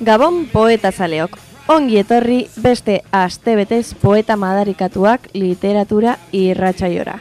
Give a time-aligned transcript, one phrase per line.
[0.00, 1.34] Gabon poeta zaleok,
[1.68, 7.18] ongi etorri beste astebetez poeta madarikatuak literatura irratsaiora.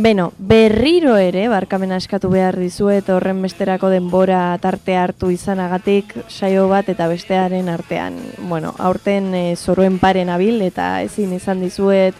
[0.00, 6.88] Beno, berriro ere, barkamena eskatu behar dizuet horren besterako denbora tarte hartu izanagatik saio bat
[6.88, 8.16] eta bestearen artean.
[8.48, 12.16] Bueno, aurten e, zoruen paren abil eta ezin izan dizuet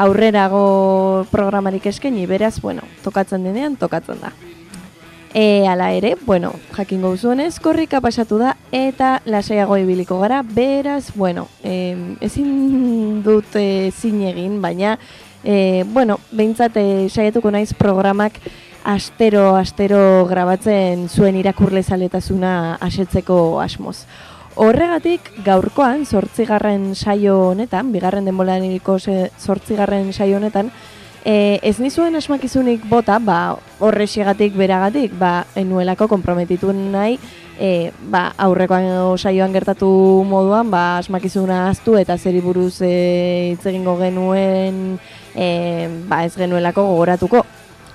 [0.00, 4.32] aurrerago programarik eskaini, beraz, bueno, tokatzen denean, tokatzen da.
[5.38, 11.50] E, ala ere, bueno, jakingo zuenez, korrika pasatu da eta lasaiago ibiliko gara, beraz, bueno,
[11.62, 11.92] e,
[12.24, 14.94] ezin dut e, zin egin, baina,
[15.44, 18.40] e, bueno, behintzat e, saietuko naiz programak
[18.88, 24.06] astero, astero grabatzen zuen irakurle zaletasuna asetzeko asmoz.
[24.56, 30.72] Horregatik, gaurkoan, sortzigarren saio honetan, bigarren denbolan iriko sortzigarren saio honetan,
[31.26, 37.16] E, ez nizuen asmakizunik bota, ba, horrexigatik beragatik, ba, enuelako komprometitu nahi,
[37.58, 38.86] e, ba, aurrekoan
[39.18, 39.88] saioan gertatu
[40.22, 45.00] moduan, ba, asmakizuna aztu eta zeri buruz e, egingo genuen,
[45.34, 45.48] e,
[46.06, 47.42] ba, ez genuelako gogoratuko.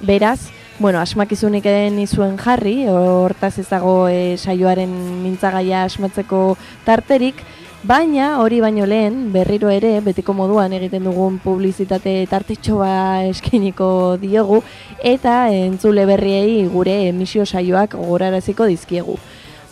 [0.03, 0.51] Beraz,
[0.81, 4.91] bueno, asmakizunik eden izuen jarri, hortaz ez dago e, saioaren
[5.23, 7.39] mintzagaia asmatzeko tarterik,
[7.81, 13.87] Baina hori baino lehen berriro ere betiko moduan egiten dugun publizitate tartetxoa eskeniko
[14.21, 14.59] diogu
[15.01, 19.17] eta entzule berriei gure emisio saioak gogoraraziko dizkiegu.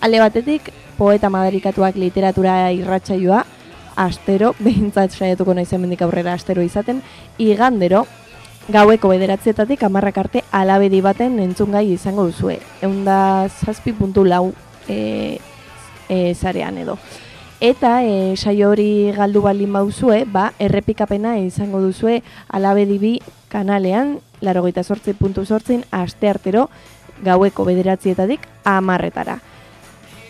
[0.02, 3.44] Ale batetik, poeta madarikatuak literatura irratsaioa
[3.96, 7.04] astero, behintzat saietuko nahi mendik aurrera astero izaten,
[7.38, 8.08] igandero,
[8.74, 12.58] gaueko bederatzietatik amarrak arte alabedi baten entzungai izango duzue.
[12.82, 14.48] Eunda zazpi puntu lau
[14.88, 15.38] e,
[16.10, 16.98] e, zarean edo.
[17.60, 23.18] Eta e, saio hori galdu baldin bauzue, ba, errepikapena izango duzue alabedibi
[23.52, 26.70] kanalean, laro gaita sortzi puntu sortzin, aste artero,
[27.20, 29.42] gaueko bederatzietatik amarretara.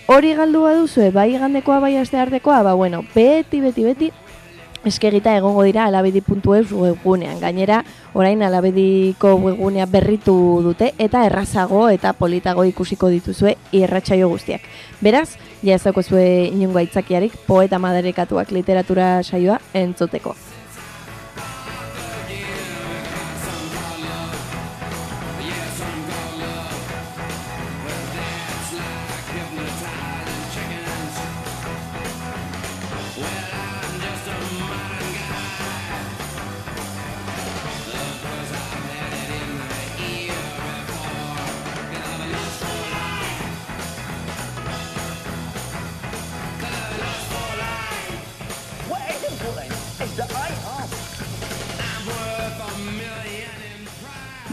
[0.09, 4.09] Hori galdu baduzue, bai gandekoa, bai aste artekoa, ba, bueno, beti, beti, beti,
[4.85, 7.39] eskegita egongo dira alabedi.eus webgunean.
[7.39, 14.65] Gainera, orain alabediko webgunea berritu dute eta errazago eta politago ikusiko dituzue irratsaio guztiak.
[15.01, 20.35] Beraz, ja ezako zue inungo aitzakiarik poeta maderekatuak literatura saioa entzuteko.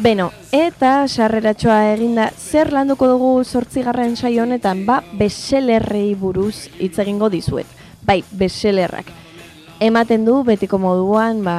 [0.07, 7.27] Beno, eta sarreratxoa eginda zer landuko dugu sortzigarren saio honetan, ba, beselerrei buruz hitz egingo
[7.27, 7.67] dizuet.
[8.07, 9.11] Bai, beselerrak.
[9.83, 11.57] Ematen du, betiko moduan, ba,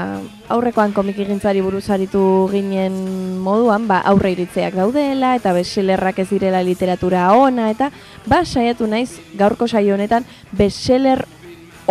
[0.47, 2.95] aurrekoan komik egintzari buruz aritu ginen
[3.43, 7.91] moduan, ba, aurre iritzeak daudela, eta beselerrak ez direla literatura ona, eta
[8.31, 10.23] ba, saiatu naiz, gaurko saio honetan,
[10.55, 11.27] beseler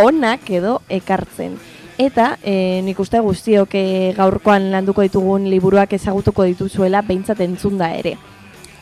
[0.08, 1.60] onak edo ekartzen.
[1.98, 8.18] Eta e, nik uste guztiok e, gaurkoan landuko ditugun liburuak ezagutuko dituzuela behintzat entzunda ere.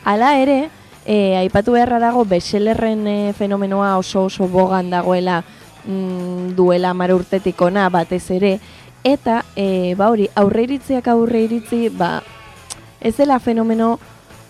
[0.03, 0.57] Hala ere,
[1.05, 5.43] e, aipatu beharra dago beselerren e, fenomenoa oso oso bogan dagoela
[5.85, 8.57] mm, duela mara urtetik ona batez ere,
[9.05, 12.19] eta e, ba hori aurre iritziak aurre iritzi, ba,
[12.99, 13.95] ez dela fenomeno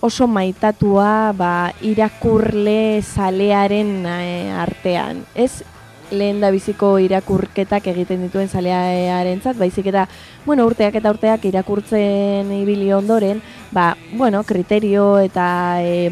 [0.02, 5.22] oso maitatua ba, irakurle zalearen e, artean.
[5.36, 5.62] Ez
[6.12, 10.06] lehen da biziko irakurketak egiten dituen zalearen zat, baizik eta,
[10.46, 13.42] bueno, urteak eta urteak irakurtzen ibili ondoren,
[13.72, 15.48] ba, bueno, kriterio eta
[15.82, 16.12] e,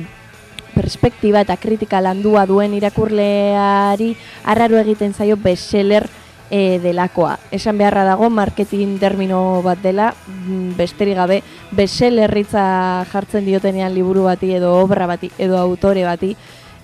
[0.74, 4.14] perspektiba eta kritika landua duen irakurleari
[4.50, 6.08] arraro egiten zaio bestseller
[6.50, 7.38] e, delakoa.
[7.52, 11.42] Esan beharra dago, marketing termino bat dela, mm, besterik gabe,
[11.72, 16.36] bestsellerritza jartzen diotenean liburu bati edo obra bati edo autore bati,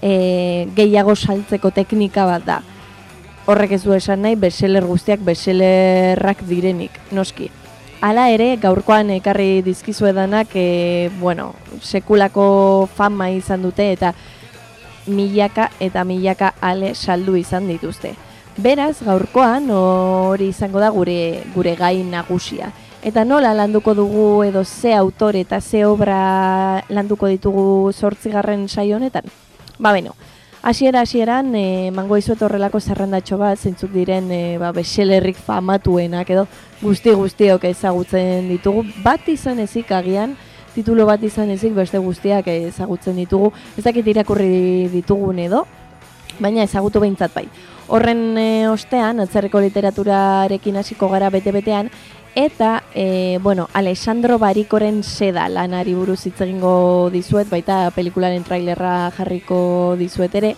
[0.01, 2.59] e, gehiago saltzeko teknika bat da
[3.49, 7.49] horrek ez du esan nahi beseler guztiak beselerrak direnik, noski.
[8.05, 11.49] Hala ere, gaurkoan ekarri dizkizu edanak, e, bueno,
[11.81, 14.13] sekulako fama izan dute eta
[15.09, 18.13] milaka eta milaka ale saldu izan dituzte.
[18.59, 22.69] Beraz, gaurkoan hori izango da gure gure gai nagusia.
[23.01, 29.23] Eta nola landuko dugu edo ze autore eta ze obra landuko ditugu sortzigarren saio honetan?
[29.79, 30.13] Ba beno,
[30.61, 36.43] Hasiera hasieran e, mango izuet horrelako zerrendatxo bat zeintzuk diren e, ba, beselerrik famatuenak edo
[36.81, 38.83] guzti guztiok ezagutzen ditugu.
[39.05, 40.35] Bat izan ezik agian,
[40.75, 43.53] titulo bat izan ezik beste guztiak ezagutzen ditugu.
[43.79, 45.65] Ez dakit irakurri ditugun edo.
[46.39, 47.47] baina ezagutu behintzat bai.
[47.87, 51.89] Horren e, ostean, atzerreko literaturarekin hasiko gara bete-betean,
[52.45, 59.97] eta, e, bueno, Alessandro Barikoren seda lanari buruz hitz egingo dizuet, baita pelikularen trailerra jarriko
[59.99, 60.53] dizuet ere,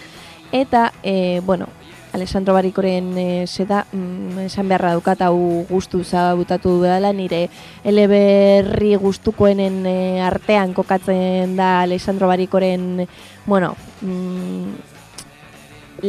[0.54, 1.69] eta, e, bueno,
[2.13, 7.48] Alessandro Barikoren e, seda, mm, esan beharra dukat hau guztu zabutatu dela, nire
[7.84, 13.07] eleberri gustukoenen e, artean kokatzen da Alessandro Barikoren,
[13.48, 13.74] bueno,
[14.06, 14.69] mm,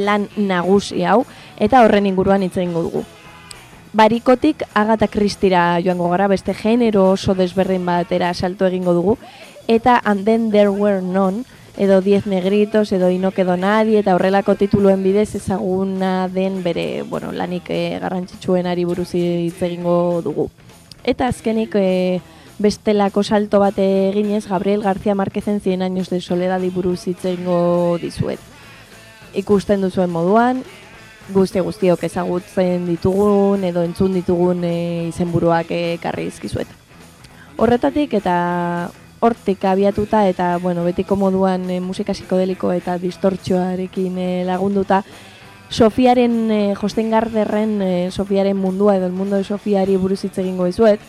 [0.04, 1.22] lan nagusi hau,
[1.56, 3.06] eta horren inguruan hitz egingo dugu.
[3.92, 9.18] Barikotik Agatha Christira joango gara, beste genero oso desberdin batera salto egingo dugu,
[9.68, 11.44] eta And Then There Were None,
[11.76, 17.32] edo Diez Negritos, edo Inok edo Nadie, eta horrelako tituluen bidez ezaguna den bere, bueno,
[17.32, 20.48] lanik e, garrantzitsuen ari buruz hitz egingo dugu.
[21.04, 22.22] Eta azkenik e,
[22.58, 28.40] bestelako salto bat eginez, Gabriel García Márquezen 100 años de soledad buruz hitz egingo dizuet
[29.34, 30.62] ikusten duzuen moduan,
[31.30, 36.66] guzti guztiok ezagutzen ditugun edo entzun ditugun e, izenburuak ekarri izkizuet.
[37.56, 38.90] Horretatik eta
[39.22, 45.04] hortik abiatuta eta bueno, betiko moduan e, musika psikodeliko eta distortxoarekin e, lagunduta,
[45.72, 51.00] Sofiaren e, Jostengarderren e, Sofiaren mundua edo el mundo de Sofiari buruz hitz egingo dizuet.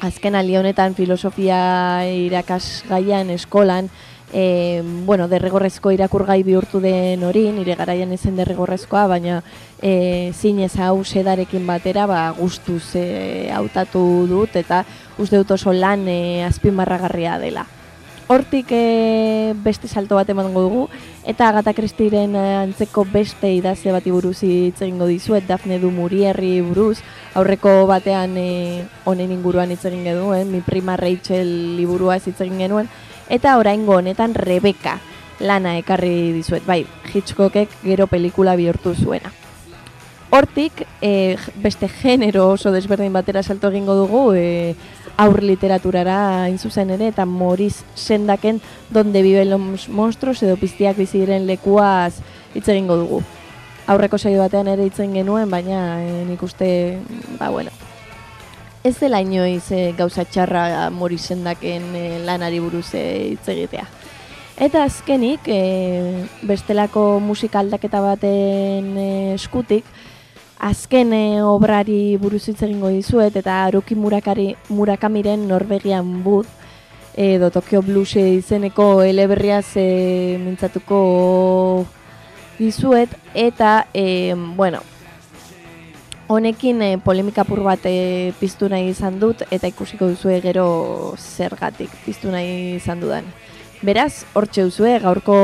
[0.00, 3.90] Azken aldi honetan filosofia irakasgaian eskolan
[4.32, 9.40] e, bueno, derregorrezko irakurgai bihurtu den hori, nire garaian ezen derregorrezkoa, baina
[9.80, 14.84] e, zinez hau sedarekin batera, ba, guztuz e, hautatu dut, eta
[15.18, 17.66] uste dut oso lan e, azpimarragarria dela.
[18.28, 20.82] Hortik e, beste salto bat emango dugu,
[21.24, 26.98] eta Agatha Christieren antzeko beste idazte bati buruz hitz egingo dizuet, Dafne du Murierri buruz,
[27.32, 32.92] aurreko batean e, honen inguruan hitz egin genuen, mi prima Rachel liburua hitz egin genuen,
[33.28, 34.98] Eta oraingo honetan Rebeka
[35.40, 39.32] lana ekarri dizuet, bai, Hitchcockek gero pelikula bihurtu zuena.
[40.30, 44.74] Hortik, e, beste genero oso desberdin batera salto egingo dugu, e,
[45.16, 48.60] aur literaturara zuzen ere, eta Moriz sendaken
[48.90, 52.20] donde vive los monstruos edo piztiak biziren lekuaz
[52.54, 53.22] hitz egingo dugu.
[53.86, 56.98] Aurreko saio batean ere hitzen genuen, baina e, nik uste,
[57.38, 57.70] ba, bueno,
[58.88, 63.84] ez dela inoiz e, gauza txarra morizendaken e, lanari buruz eh, hitz egitea.
[64.58, 68.96] Eta azkenik, e, bestelako musika aldaketa baten
[69.36, 69.86] eskutik,
[70.58, 71.12] azken
[71.44, 76.48] obrari buruz hitz egingo dizuet, eta Haruki Murakari, Murakamiren Norvegian Bud,
[77.14, 81.02] edo Tokyo Blues izeneko eleberriaz e, mintzatuko
[82.58, 84.82] dizuet, eta, e, bueno,
[86.28, 91.88] Honekin e, polemika pur bat e, piztu nahi izan dut eta ikusiko duzu gero zergatik
[92.04, 93.24] piztu nahi izan dudan.
[93.80, 95.38] Beraz, hortxe duzu gaurko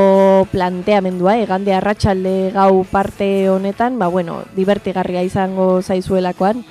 [0.52, 6.64] planteamendua, egande arratsalde gau parte honetan, ba bueno, divertigarria izango zaizuelakoan,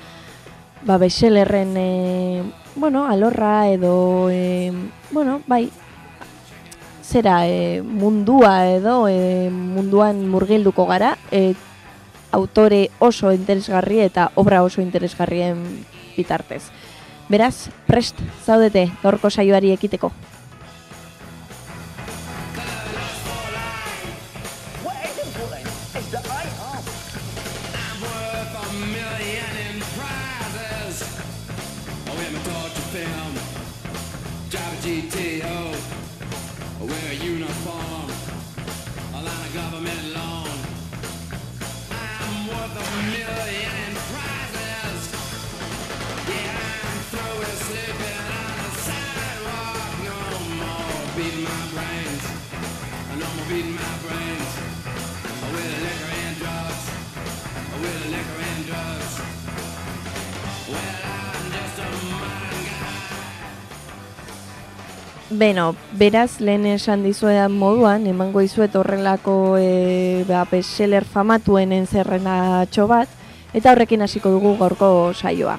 [0.86, 2.42] ba beselerren, e,
[2.76, 4.70] bueno, alorra edo, e,
[5.10, 5.70] bueno, bai,
[7.02, 11.73] zera e, mundua edo e, munduan murgilduko gara, eta
[12.34, 15.62] autore oso interesgarri eta obra oso interesgarrien
[16.16, 16.64] bitartez.
[17.28, 20.12] Beraz, prest, zaudete, gaurko saioari ekiteko.
[65.34, 73.08] Beno, beraz, lehen esan dizuetan moduan, emango dizuet horrelako e, ba, bestseller famatuen entzerrena bat,
[73.52, 75.56] eta horrekin hasiko dugu gaurko saioa.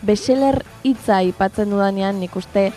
[0.00, 2.70] Bestseller hitza ipatzen dudanean, nik uste,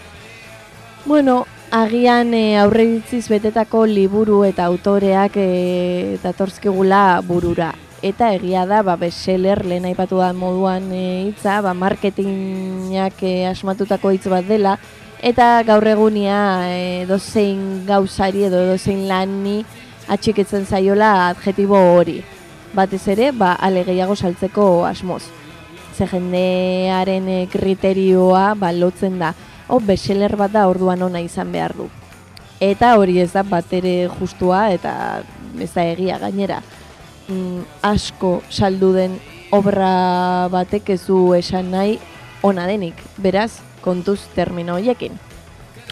[1.05, 7.71] bueno, agian e, aurre ditziz betetako liburu eta autoreak e, datorzkigula burura.
[8.03, 14.11] Eta egia da, ba, bestseller lehen aipatu da moduan e, hitza, ba, marketingak e, asmatutako
[14.11, 14.75] hitz bat dela,
[15.23, 19.61] eta gaur egunia e, dozein gauzari edo dozein lani
[20.11, 22.17] atxiketzen zaiola adjetibo hori.
[22.75, 25.23] Batez ere, ba, ale gehiago saltzeko asmoz.
[25.95, 29.31] Ze jendearen e, kriterioa ba, lotzen da.
[29.71, 31.87] O, beseler bat da orduan ona izan behar du.
[32.59, 35.23] Eta hori ez da bat ere justua eta
[35.55, 36.59] ez da egia gainera,
[37.29, 39.19] mm, asko saldu den
[39.55, 41.99] obra batek ez du esan nahi
[42.43, 45.19] ona denik, beraz, kontuz termino hoiekin.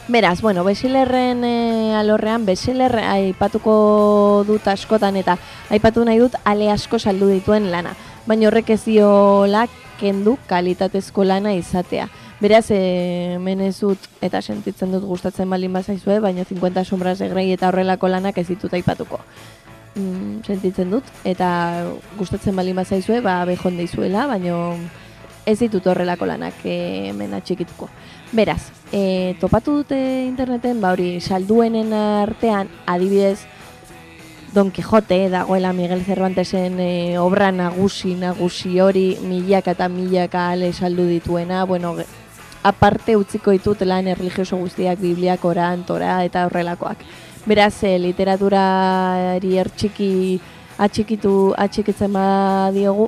[0.07, 5.37] Beraz, bueno, besilerren e, alorrean, besiler aipatuko dut askotan eta
[5.69, 7.93] aipatu nahi dut ale asko saldu dituen lana.
[8.25, 9.67] Baina horrek ez diola
[10.01, 12.09] kendu kalitatezko lana izatea.
[12.41, 17.69] Beraz, e, menezut eta sentitzen dut gustatzen balin bazaizue, baina 50 sombras de grei eta
[17.69, 19.21] horrelako lanak ez ditut aipatuko.
[19.93, 21.85] Mm, sentitzen dut, eta
[22.17, 24.57] gustatzen balin bazaizue, ba, behon deizuela, baina
[25.45, 27.89] ez ditut horrelako lanak e, mena txikituko.
[28.31, 33.39] Beraz, e, topatu dute interneten, ba hori, salduenen artean, adibidez,
[34.53, 41.05] Don Quixote, dagoela Miguel Cervantesen e, obra nagusi, nagusi hori, milaka eta milaka ale saldu
[41.07, 41.95] dituena, bueno,
[42.63, 46.99] aparte utziko ditut lan erligioso guztiak, Bibliak, Oran, Tora eta horrelakoak.
[47.47, 50.11] Beraz, e, literaturari ertxiki,
[50.83, 53.07] atxikitu, atxikitzen badiogu,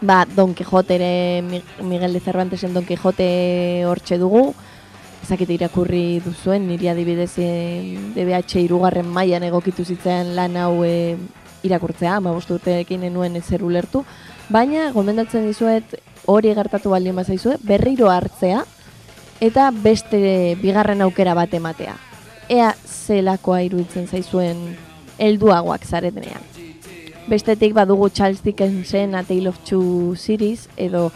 [0.00, 4.54] ba, Don Quixote ere Miguel de Cervantesen Don Quixote hortxe dugu,
[5.22, 7.32] ezakite irakurri duzuen, niri adibidez
[8.14, 11.16] DBH irugarren mailan egokitu zitzen lan hau e,
[11.66, 14.04] irakurtzea, ama bostu urteekin enuen ezer ulertu,
[14.48, 15.96] baina gomendatzen dizuet
[16.30, 18.64] hori gertatu baldin bazaizue, berriro hartzea
[19.40, 21.96] eta beste bigarren aukera bat ematea.
[22.48, 24.68] Ea zelakoa iruditzen zaizuen
[25.18, 26.55] helduagoak zaretenean.
[27.26, 31.10] Bestetik badugu Charles Dickensen A Tale of Two Series edo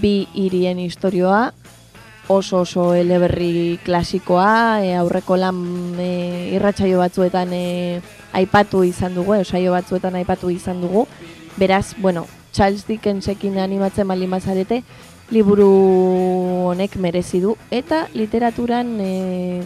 [0.00, 1.52] bi hirien historioa
[2.28, 5.58] oso oso eleberri klasikoa e, aurreko lan
[5.98, 8.00] e, irratsaio batzuetan e,
[8.38, 11.08] aipatu izan dugu, e, osaio batzuetan aipatu izan dugu.
[11.56, 14.84] Beraz, bueno, Charles Dickensekin animatzen bali mazarete,
[15.34, 15.68] liburu
[16.70, 19.12] honek merezi du eta literaturan e,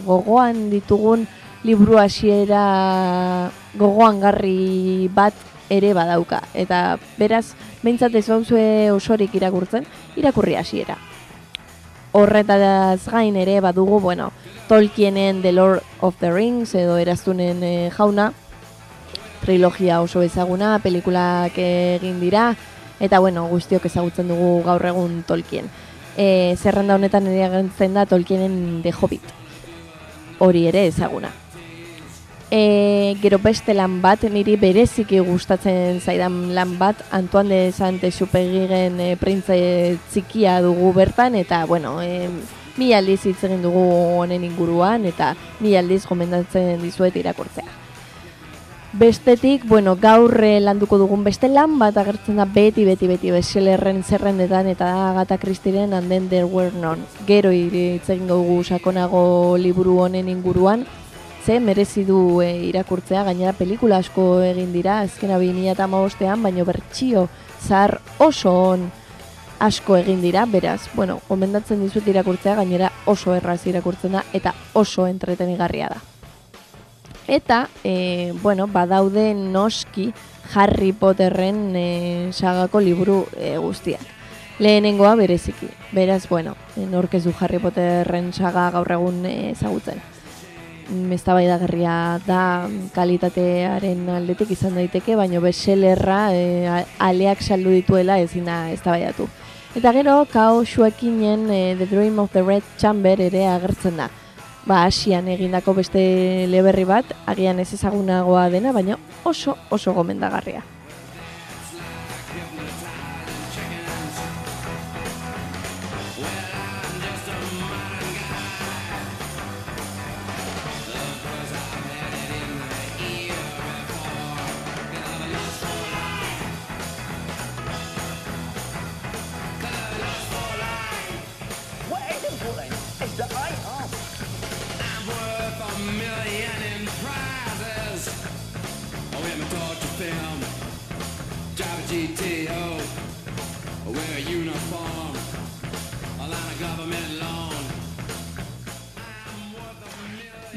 [0.07, 1.27] gogoan ditugun
[1.63, 5.35] liburu hasiera gogoan garri bat
[5.73, 6.41] ere badauka.
[6.53, 9.87] Eta beraz, behintzat ez bauzue osorik irakurtzen,
[10.19, 10.97] irakurri hasiera.
[12.13, 14.31] Horretaz gain ere badugu, bueno,
[14.67, 18.31] Tolkienen The Lord of the Rings edo eraztunen e, jauna,
[19.41, 22.53] trilogia oso ezaguna, pelikulak egin dira,
[23.03, 25.71] eta bueno, guztiok ezagutzen dugu gaur egun Tolkien.
[26.15, 29.39] E, zerrenda honetan ere agentzen da Tolkienen The Hobbit.
[30.39, 31.42] Hori ere ezaguna
[32.51, 39.13] e, gero beste lan bat, niri bereziki gustatzen zaidan lan bat, Antoine de Saint-Exupéryren e,
[39.17, 39.59] printze
[40.11, 42.29] txikia dugu bertan, eta, bueno, e,
[42.77, 43.83] mi aldiz hitz egin dugu
[44.19, 47.83] honen inguruan, eta mi aldiz gomendatzen dizuet irakurtzea.
[48.93, 54.69] Bestetik, bueno, gaurre landuko dugun beste lan bat agertzen da beti, beti, beti, bestsellerren zerrendetan
[54.69, 57.01] eta Agatha Christieren anden there were none.
[57.25, 60.85] Gero hitz egin dugu sakonago liburu honen inguruan,
[61.45, 67.27] ze merezi du e, irakurtzea, gainera pelikula asko egin dira, eta maostean, baino bertxio
[67.59, 68.91] zar oso on
[69.59, 75.07] asko egin dira, beraz, bueno, gomendatzen dizut irakurtzea, gainera oso erraz irakurtzen da, eta oso
[75.07, 75.99] entretenigarria da.
[77.27, 80.13] Eta, e, bueno, badaude noski
[80.53, 84.01] Harry Potterren e, sagako liburu e, guztiak.
[84.59, 90.12] Lehenengoa bereziki, beraz, bueno, norkezu Harry Potterren saga gaur egun ezagutzen
[91.15, 99.27] eztabaidagarria da kalitatearen aldetik izan daiteke, baino beselerra e, aleak saldu dituela ezin da eztabaidatu.
[99.75, 104.09] Eta gero, kao xuekinen e, The Dream of the Red Chamber ere agertzen da.
[104.65, 106.03] Ba, asian egindako beste
[106.47, 110.72] leberri bat, agian ez ezagunagoa dena, baina oso oso gomendagarria.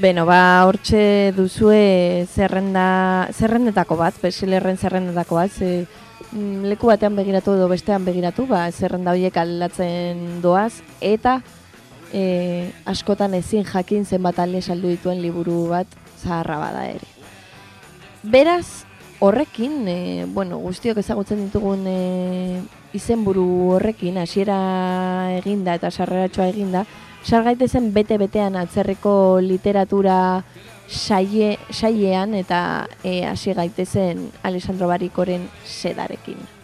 [0.07, 5.71] Beno, ba, hortxe duzue zerrenda, zerrendetako bat, besilerren zerrendetako bat, ze,
[6.31, 11.41] mm, leku batean begiratu edo bestean begiratu, ba, zerrenda horiek aldatzen doaz, eta
[12.13, 17.11] e, askotan ezin jakin zenbat alde saldu dituen liburu bat zaharra bada ere.
[18.23, 18.87] Beraz,
[19.19, 19.99] horrekin, e,
[20.29, 22.63] bueno, guztiok ezagutzen ditugun e,
[22.95, 23.49] izenburu
[23.81, 24.61] horrekin, hasiera
[25.41, 26.87] eginda eta sarreratxoa eginda,
[27.27, 30.19] sargaitezen bete-betean atzerriko literatura
[30.87, 32.61] saie, saiean eta
[33.03, 36.56] e, hasi gaitezen Alessandro Barikoren sedarekin.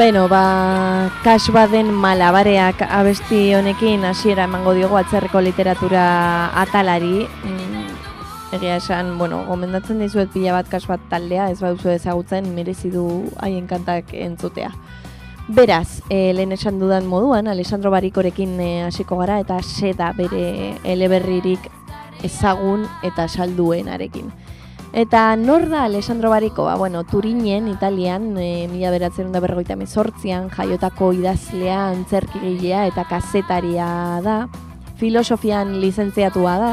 [0.00, 6.04] Beno, ba, kas baden malabareak abesti honekin hasiera emango diogu atzerreko literatura
[6.56, 7.26] atalari.
[7.44, 7.82] Mm,
[8.56, 13.04] egia esan, bueno, gomendatzen dizuet pila bat kas bat taldea, ez baduzu ezagutzen, merezi du
[13.44, 14.72] haien kantak entzutea.
[15.52, 21.68] Beraz, e, lehen esan dudan moduan, Alessandro Barikorekin e, hasiko gara eta seda bere eleberririk
[22.24, 24.32] ezagun eta salduenarekin.
[24.92, 26.64] Eta nor da Alessandro Bariko?
[26.64, 33.86] Ba, bueno, Turinen, Italian, e, mila beratzen da berrogeita mezortzian, jaiotako idazlea, antzerkigilea eta kazetaria
[34.24, 34.48] da,
[34.98, 36.72] filosofian lizentziatua da,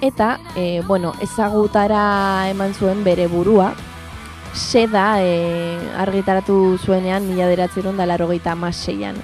[0.00, 3.72] eta, e, bueno, ezagutara eman zuen bere burua,
[4.54, 9.18] seda e, argitaratu zuenean mila beratzen da larogeita amaseian.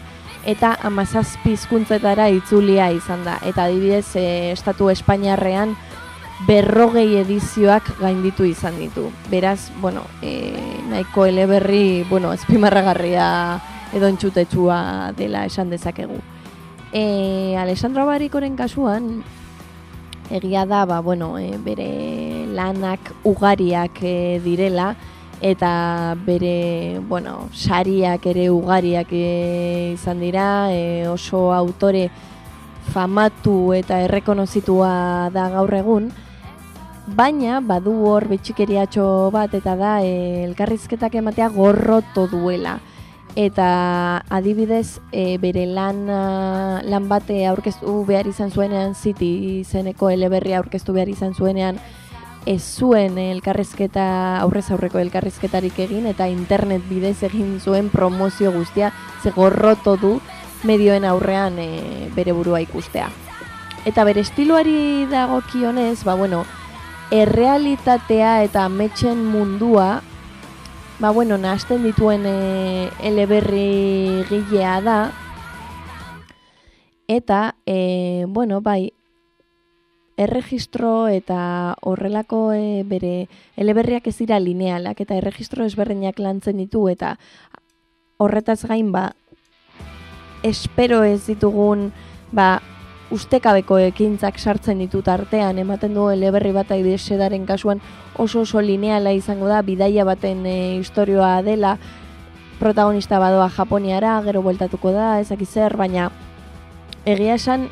[0.44, 3.38] Eta amazazpizkuntzetara itzulia izan da.
[3.46, 5.78] Eta adibidez, e, Estatu Espainiarrean,
[6.42, 9.08] berrogei edizioak gainditu izan ditu.
[9.30, 10.52] Beraz, bueno, e,
[10.90, 13.60] nahiko eleberri, bueno, espimarragarria
[13.94, 16.18] edo entxutetsua dela esan dezakegu.
[16.92, 19.22] E, Alessandro Barikoren kasuan,
[20.30, 24.94] egia da, ba, bueno, e, bere lanak ugariak e, direla,
[25.40, 32.08] eta bere, bueno, sariak ere ugariak e, izan dira, e, oso autore
[32.92, 36.12] famatu eta errekonozitua da gaur egun,
[37.06, 42.78] baina badu hor betxikeriatxo bat eta da e, elkarrizketak ematea gorroto duela.
[43.34, 50.94] Eta adibidez e, bere lan, lan bate aurkeztu behar izan zuenean, ziti izeneko eleberri aurkeztu
[50.94, 51.80] behar izan zuenean,
[52.46, 59.32] ez zuen elkarrizketa aurrez aurreko elkarrizketarik egin eta internet bidez egin zuen promozio guztia ze
[59.32, 60.18] gorroto du
[60.62, 63.10] medioen aurrean e, bere burua ikustea.
[63.84, 66.44] Eta bere estiloari dagokionez, ba bueno,
[67.10, 70.02] errealitatea eta ametxen mundua
[70.98, 74.98] ba bueno, nahazten dituen e, eleberri gilea da.
[77.08, 78.92] Eta e, bueno, bai
[80.16, 87.16] erregistro eta horrelako e, bere eleberriak ez dira linealak eta erregistro ezberdinak lantzen ditu eta
[88.16, 89.10] horretaz gain ba
[90.46, 91.90] espero ez ditugun
[92.30, 92.62] ba
[93.14, 97.82] ustekabeko ekintzak sartzen ditut artean, ematen du eleberri bat aidesedaren kasuan
[98.18, 101.76] oso oso lineala izango da, bidaia baten e, historioa dela,
[102.58, 106.10] protagonista badoa Japoniara, gero bueltatuko da, ezak zer, baina
[107.06, 107.68] egia esan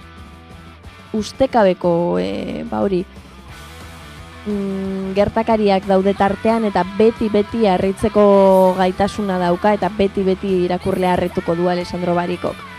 [1.13, 3.03] ustekabeko e, ba hori
[4.47, 8.25] mm, gertakariak daude tartean eta beti-beti harritzeko
[8.79, 12.72] gaitasuna dauka eta beti-beti irakurlea harrituko du Alessandro Barikok.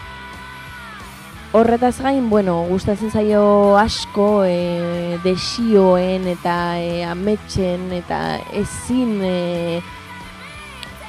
[1.55, 9.81] Horretaz gain, bueno, gustatzen zaio asko e, desioen eta e, ametxen eta ezin e,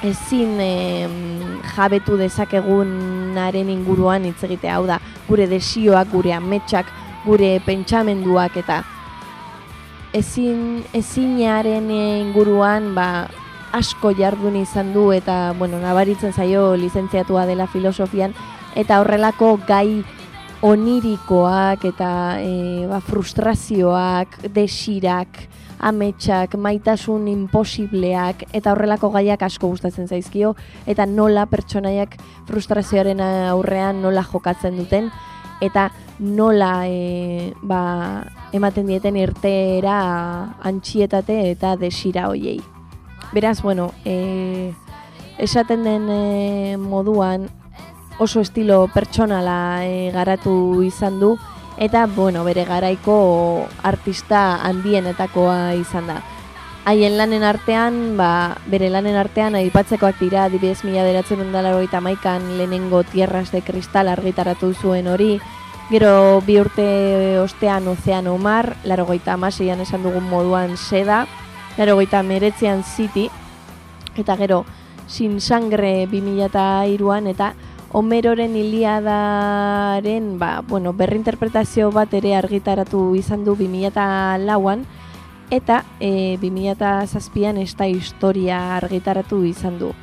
[0.05, 0.67] ezin e,
[1.73, 4.75] jabetu dezakegunaren inguruan hitz egitea.
[4.77, 6.91] Hau da gure desioak, gure ametsak,
[7.25, 8.83] gure pentsamenduak eta
[10.13, 13.07] ezin ezinaren inguruan ba,
[13.73, 18.37] asko jardun izan du eta bueno, nabaritzen zaio lizentziatua dela filosofian
[18.75, 20.05] eta horrelako gai
[20.65, 22.09] onirikoak eta
[22.41, 25.43] e, ba, frustrazioak, desirak,
[25.85, 30.55] ametsak, maitasun imposibleak eta horrelako gaiak asko gustatzen zaizkio
[30.89, 32.15] eta nola pertsonaiak
[32.49, 35.11] frustrazioaren aurrean nola jokatzen duten
[35.61, 38.23] eta nola e, ba,
[38.55, 39.99] ematen dieten irteera
[40.65, 42.57] antxietate eta desira hoiei.
[43.35, 44.73] Beraz, bueno, e,
[45.37, 47.49] esaten den e, moduan
[48.17, 51.35] oso estilo pertsonala e, garatu izan du.
[51.77, 56.21] Eta bueno, bere garaiko artista handienetakoa izan da.
[56.85, 62.45] Haien lanen artean, ba, bere lanen artean aipatzekoak dira, adibidez mila deratzen ondalaro eta maikan
[62.59, 65.39] lehenengo tierras de kristal argitaratu zuen hori,
[65.89, 71.25] gero bi urte ostean ozean omar, laro goita esan dugun moduan seda,
[71.77, 73.29] laro goita meretzean ziti,
[74.15, 74.63] eta gero
[75.07, 77.53] sin sangre 2002an eta
[77.95, 84.81] Homeroren Iliadaren ba, bueno, berrinterpretazio bat ere argitaratu izan du 2004an
[85.47, 89.93] eta e, 2007an esta historia argitaratu izan du.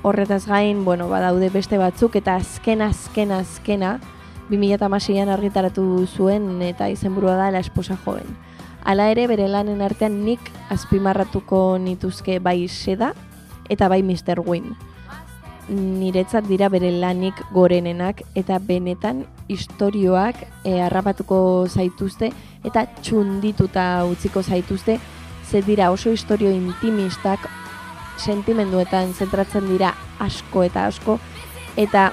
[0.00, 3.98] Horretaz gain, bueno, badaude beste batzuk eta azken azken azkena
[4.48, 8.32] 2006an argitaratu zuen eta izenburua da La esposa joven.
[8.80, 10.40] Hala ere bere lanen artean nik
[10.72, 13.12] azpimarratuko nituzke bai seda
[13.68, 14.40] eta bai Mr.
[14.40, 14.72] Win.
[15.68, 22.30] Niretzat dira bere lanik gorenenak eta benetan istorioak e, harrapatuko zaituzte
[22.62, 25.00] eta txundituta utziko zaituzte.
[25.46, 27.48] Ze dira oso historio intimistak
[28.18, 31.18] sentimenduetan zentratzen dira asko eta asko.
[31.76, 32.12] Eta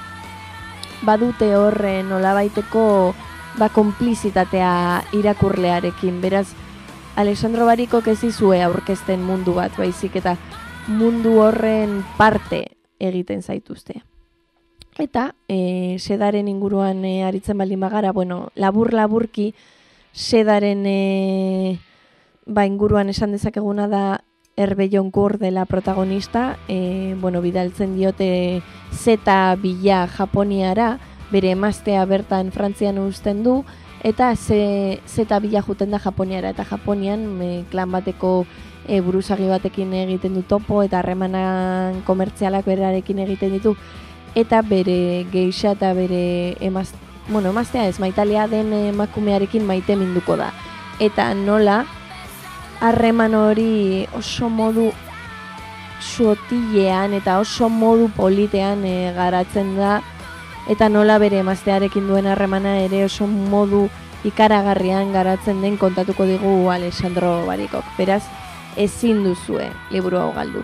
[1.06, 2.84] badute horre nolabaiteko
[3.58, 6.20] ba konplizitatea irakurlearekin.
[6.20, 6.48] Beraz
[7.14, 10.34] Alessandro Bariko kezizue aurkezten mundu bat baizik eta
[10.88, 12.73] mundu horren parte
[13.08, 14.02] egiten zaituzte.
[14.98, 19.52] Eta e, sedaren inguruan e, aritzen baldin bagara, bueno, labur-laburki
[20.14, 21.80] sedaren e,
[22.46, 24.04] ba inguruan esan dezakeguna da
[24.56, 28.62] Herbe Jonkur dela protagonista, e, bueno, bidaltzen diote
[28.92, 31.00] zeta bila Japoniara,
[31.32, 33.64] bere emaztea bertan Frantzian uzten du,
[34.04, 38.44] eta ze, zeta bila juten da Japoniara, eta Japonian e, klan bateko
[38.88, 43.74] e, buruzagi batekin egiten du topo eta harremanan komertzialak berarekin egiten ditu.
[44.34, 46.90] Eta bere geixa eta bere emaz,
[47.28, 50.50] bueno, emaztea ez maitalia den emakumearekin maite minduko da.
[51.00, 51.84] Eta nola
[52.80, 54.90] harreman hori oso modu
[56.00, 60.00] suotilean eta oso modu politean e, garatzen da.
[60.70, 63.86] Eta nola bere emaztearekin duen harremana ere oso modu
[64.24, 67.84] ikaragarrian garatzen den kontatuko digu Alessandro Barikok.
[67.98, 68.24] Beraz,
[68.76, 70.62] ezin duzue liburu hau galdu.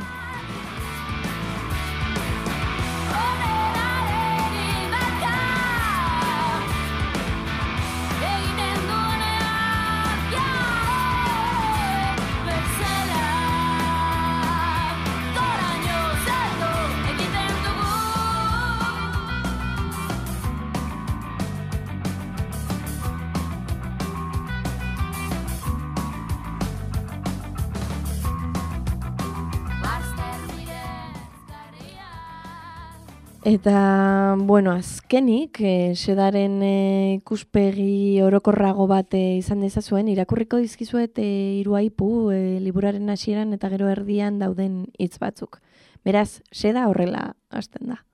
[33.50, 41.26] Eta, bueno, azkenik, e, sedaren e, ikuspegi orokorrago bat e, izan dezazuen, irakurriko dizkizuet e,
[41.58, 45.58] iruaipu e, liburaren hasieran eta gero erdian dauden hitz batzuk.
[46.06, 48.04] Beraz, seda horrela hasten da.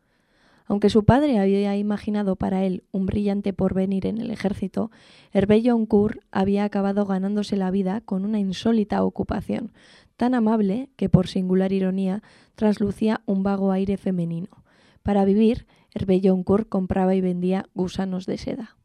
[0.69, 4.91] Aunque su padre había imaginado para él un brillante porvenir en el ejército,
[5.35, 9.75] Herbello Oncourt había acabado ganándose la vida con una insólita ocupación,
[10.17, 12.23] tan amable que por singular ironía
[12.55, 14.65] traslucía un vago aire femenino.
[15.07, 18.77] Para vivir, Herbelloncourt compraba y vendía gusanos de seda.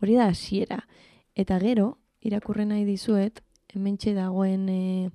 [0.00, 0.88] Hori da hasiera.
[1.34, 5.10] Eta gero, irakurre nahi dizuet, hementxe dagoen e,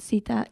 [0.00, 0.48] zita.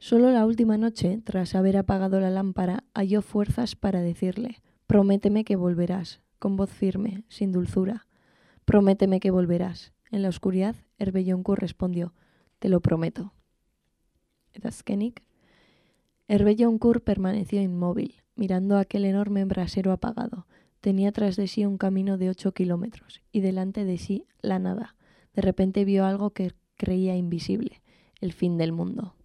[0.00, 5.54] Solo la última noche, tras haber apagado la lámpara, halló fuerzas para decirle, prométeme que
[5.54, 8.08] volverás, con voz firme, sin dulzura.
[8.64, 9.92] Prométeme que volverás.
[10.10, 12.12] En la oscuridad, Herbelloncourt respondió,
[12.58, 13.35] te lo prometo.
[14.56, 15.22] Eta azkenik,
[16.28, 20.46] Herbelloncourt permaneció inmóvil, mirando aquel enorme brasero apagado.
[20.80, 24.96] Tenía tras de sí un camino de ocho kilómetros y delante de sí la nada.
[25.34, 27.82] De repente vio algo que creía invisible,
[28.22, 29.15] el fin del mundo.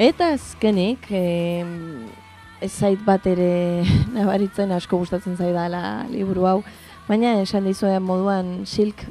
[0.00, 1.60] Eta azkenik, e,
[2.64, 3.82] ez zait bat ere
[4.16, 6.54] nabaritzen asko gustatzen zaidala liburu hau,
[7.04, 9.02] baina esan dizuen moduan Silk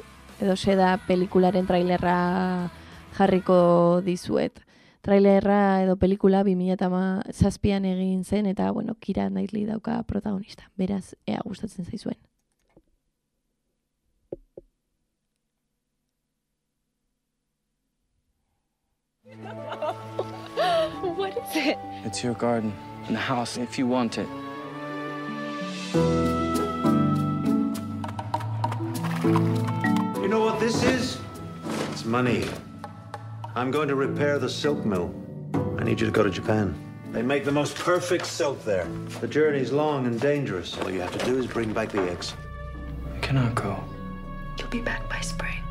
[0.42, 2.16] edo seda pelikularen trailerra
[3.14, 4.58] jarriko dizuet.
[5.06, 10.66] Trailerra edo pelikula 2007an egin zen eta bueno, Kira Knightley dauka protagonista.
[10.74, 12.18] Beraz, ea gustatzen zaizuen.
[21.30, 21.78] what is it?
[22.04, 22.72] It's your garden
[23.06, 24.28] and the house if you want it.
[30.20, 31.18] You know what this is?
[31.90, 32.46] It's money.
[33.54, 35.14] I'm going to repair the silk mill.
[35.78, 36.74] I need you to go to Japan.
[37.12, 38.86] They make the most perfect silk there.
[39.20, 40.78] The journey's long and dangerous.
[40.78, 42.34] All you have to do is bring back the eggs.
[43.14, 43.82] I cannot go.
[44.58, 45.62] You'll be back by spring.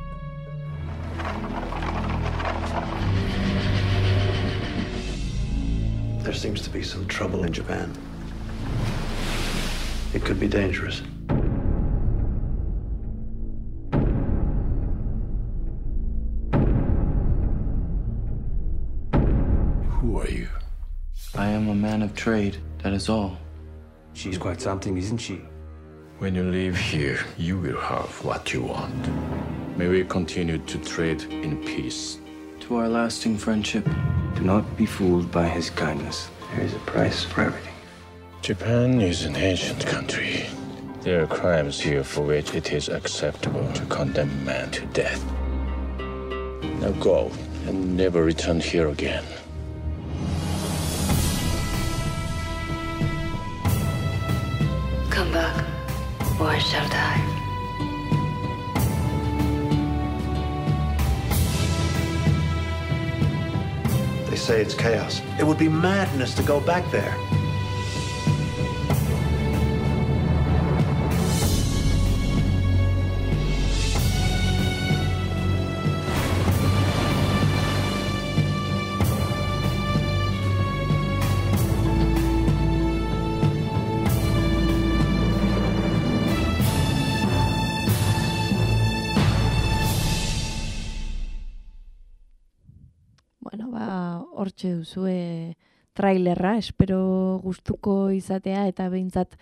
[6.19, 7.91] There seems to be some trouble in Japan.
[10.13, 11.01] It could be dangerous.
[19.89, 20.49] Who are you?
[21.35, 23.37] I am a man of trade, that is all.
[24.13, 25.41] She's quite something, isn't she?
[26.17, 29.07] When you leave here, you will have what you want.
[29.77, 32.19] May we continue to trade in peace.
[32.69, 33.83] To our lasting friendship.
[34.35, 36.29] Do not be fooled by his kindness.
[36.51, 37.73] There is a price for everything.
[38.43, 40.45] Japan is an ancient country.
[41.01, 45.25] There are crimes here for which it is acceptable to condemn man to death.
[46.79, 47.31] Now go
[47.65, 49.25] and never return here again.
[55.09, 55.65] Come back,
[56.39, 57.38] or I shall die.
[64.49, 65.21] Say it's chaos.
[65.37, 67.15] It would be madness to go back there.
[96.09, 99.35] Trailerra, espero gustuko izatea eta behintzat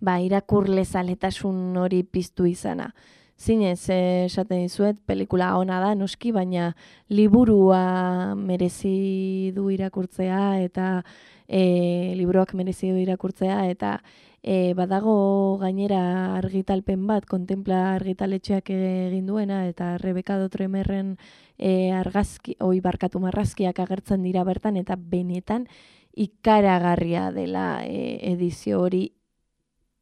[0.00, 2.94] ba, irakurle zaletasun hori piztu izana.
[3.36, 6.70] Zinez, esaten dizuet, pelikula ona da, noski, baina
[7.12, 11.02] liburua merezi du irakurtzea eta
[11.44, 13.98] e, liburuak merezi du irakurtzea eta
[14.40, 21.18] e, badago gainera argitalpen bat, kontempla argitaletxeak egin duena eta Rebeka Dotremerren
[21.58, 25.68] e, argazki, oi barkatu marrazkiak agertzen dira bertan eta benetan
[26.16, 29.04] ikaragarria dela e, edizio hori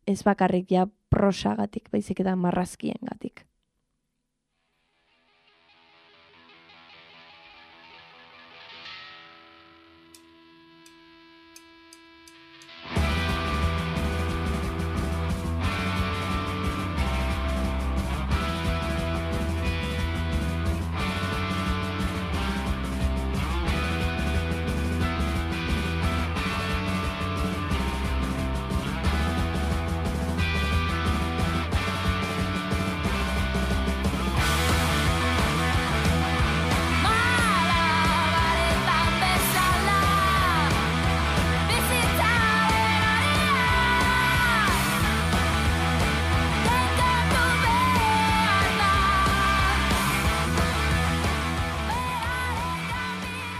[0.07, 3.45] ez bakarrik ja prosagatik, baizik eta marrazkiengatik.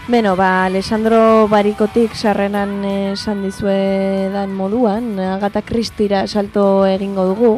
[0.07, 7.57] Beno, ba, Alessandro Barikotik sarrenan esan dizuedan moduan, Agatha Christira salto egingo dugu.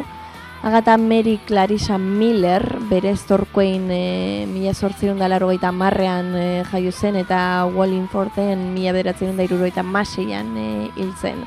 [0.62, 7.66] Agatha Mary Clarissa Miller, bere zorkoin e, mila sortzion da marrean e, jaio zen eta
[7.66, 11.44] Wallingforten mila beratzen da irurogeita maseian e, hil zen.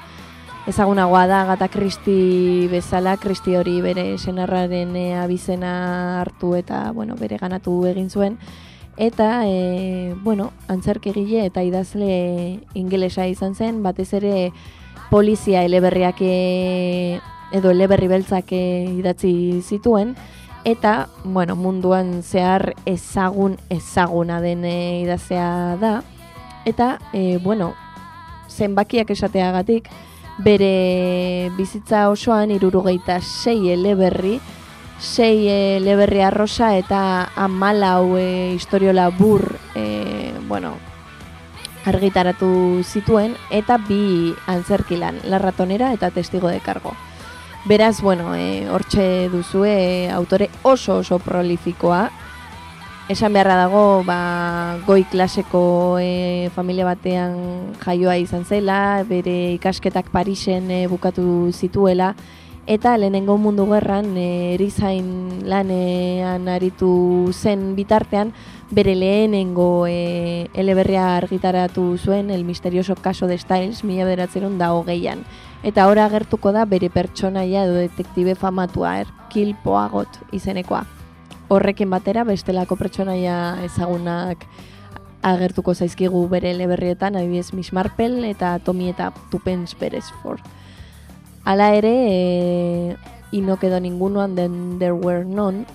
[0.68, 7.38] Ezagunagoa da Agatha Christie bezala, Christie hori bere senarraren e, abizena hartu eta bueno, bere
[7.42, 8.38] ganatu egin zuen.
[8.98, 14.52] Eta, e, bueno, antzerkegile eta idazle ingelesa izan zen, batez ere
[15.10, 17.20] polizia eleberriak e,
[17.52, 18.64] edo eleberri beltzak e,
[19.00, 20.16] idatzi zituen,
[20.66, 26.02] eta, bueno, munduan zehar ezagun ezaguna den e, idazea da,
[26.66, 27.74] eta, e, bueno,
[28.52, 29.90] zenbakiak esateagatik,
[30.44, 34.40] bere bizitza osoan irurogeita sei eleberri,
[35.02, 40.78] sei eleberri arrosa eta amalau e, historio labur, e, bueno,
[41.86, 46.94] argitaratu zituen eta bi antzerkilan, La Ratonera eta Testigo de Cargo.
[47.66, 52.10] Beraz, bueno, e, hortxe duzue autore oso oso prolifikoa.
[53.10, 60.70] Esan beharra dago, ba, goi klaseko e, familia batean jaioa izan zela, bere ikasketak Parisen
[60.72, 62.14] e, bukatu zituela,
[62.68, 68.34] eta lehenengo mundu gerran e, erizain lanean aritu zen bitartean,
[68.70, 75.26] bere lehenengo e, eleberria argitaratu zuen, el misterioso caso de Styles, mila bederatzeron da hogeian.
[75.64, 80.86] Eta ora agertuko da bere pertsonaia edo detektibe famatua, Erkil Poagot izenekoa.
[81.52, 84.48] Horrekin batera bestelako pertsonaia ezagunak
[85.22, 90.42] agertuko zaizkigu bere eleberrietan, adibidez Miss Marple eta Tommy eta Tupens Beresford.
[91.44, 92.98] Hala ere, e,
[93.32, 95.66] y no quedó ninguno and there were none,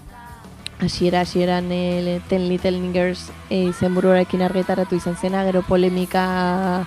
[0.81, 6.87] hasiera hasieran e, Ten Little Niggers e, izenburuarekin argitaratu izan zena, gero polemika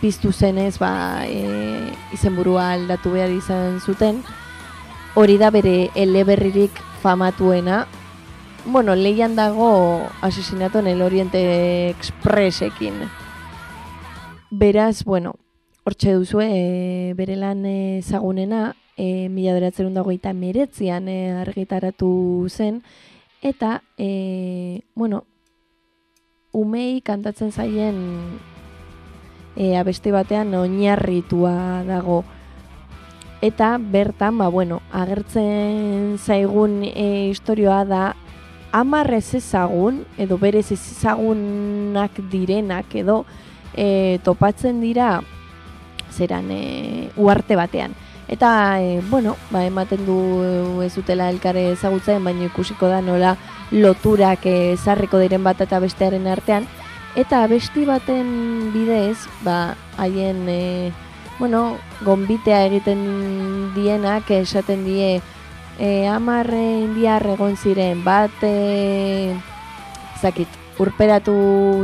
[0.00, 4.22] piztu zenez, ba, e, izenburua aldatu behar izan zuten.
[5.14, 6.70] Hori da bere eleberririk
[7.02, 7.86] famatuena,
[8.66, 12.94] bueno, lehian dago asesinato en el Oriente Expressekin.
[14.50, 15.36] Beraz, bueno,
[15.88, 22.10] hortxe duzue, e, bere lan ezagunena, e, mila beratzerun dago eta meretzian e, argitaratu
[22.52, 22.82] zen,
[23.40, 25.22] eta, e, bueno,
[26.52, 27.96] umei kantatzen zaien
[29.56, 32.20] e, abesti batean oinarritua dago.
[33.40, 38.04] Eta bertan, ba, bueno, agertzen zaigun e, historioa da
[38.76, 43.22] amar ez ezagun, edo berez ez ezagunak direnak, edo
[43.72, 45.22] e, topatzen dira
[46.18, 47.94] zeran e, uarte batean.
[48.28, 48.50] Eta,
[48.82, 50.18] e, bueno, ba, ematen du
[50.84, 53.36] ez dutela elkare ezagutzen, baina ikusiko da nola
[53.72, 56.68] loturak ezarriko diren bat eta bestearen artean.
[57.16, 60.92] Eta besti baten bidez, ba, haien, e,
[61.38, 65.20] bueno, gombitea egiten dienak esaten die
[65.78, 69.32] e, amar indiar egon ziren, bat, e,
[70.20, 71.34] zakit, urperatu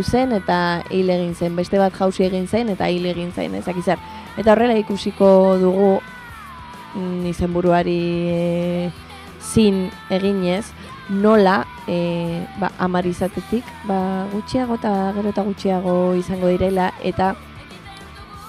[0.03, 0.59] zen eta
[0.91, 3.99] hil egin zen, beste bat jausi egin zen eta hil egin zen, ezakizar.
[4.37, 6.01] Eta horrela ikusiko dugu
[6.95, 8.91] mm, izenburuari e,
[9.41, 10.67] zin eginez,
[11.09, 17.35] nola e, ba, amar izatetik ba, gutxiago eta gero eta gutxiago izango direla eta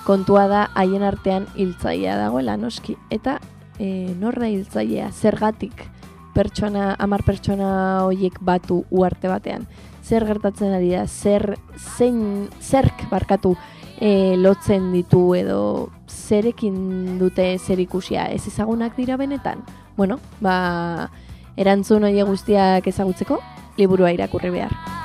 [0.05, 2.95] kontua da haien artean hiltzailea dagoela noski.
[3.09, 3.39] Eta
[3.79, 5.11] e, nor da hiltzailea?
[5.11, 5.85] Zergatik
[6.35, 7.69] pertsona hamar pertsona
[8.05, 9.65] hoiek batu uarte batean?
[10.05, 11.05] Zer gertatzen ari da?
[11.07, 11.55] Zer
[11.97, 13.55] zein zerk barkatu
[13.99, 19.63] e, lotzen ditu edo zerekin dute zer ikusia ez ezagunak dira benetan
[19.97, 21.09] bueno ba
[21.55, 23.39] erantzun hori guztiak ezagutzeko
[23.77, 25.04] liburua irakurri behar.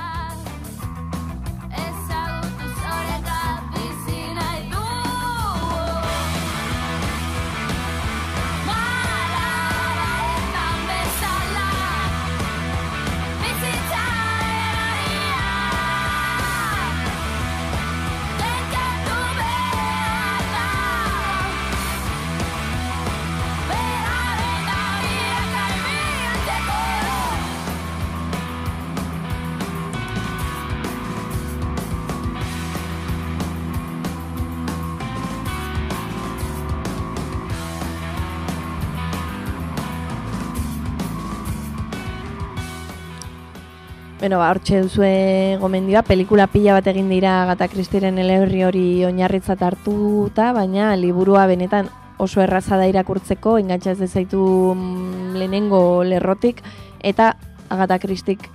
[44.31, 49.59] Beno, ba, hortxe duzue gomendioa, pelikula pila bat egin dira Agatha Christieren eleberri hori oinarritzat
[49.59, 54.39] hartuta, baina liburua benetan oso erraza da irakurtzeko, engantzaz dezaitu
[54.71, 56.61] mm, lehenengo lerrotik,
[57.03, 57.33] eta
[57.67, 58.45] Agatha Christik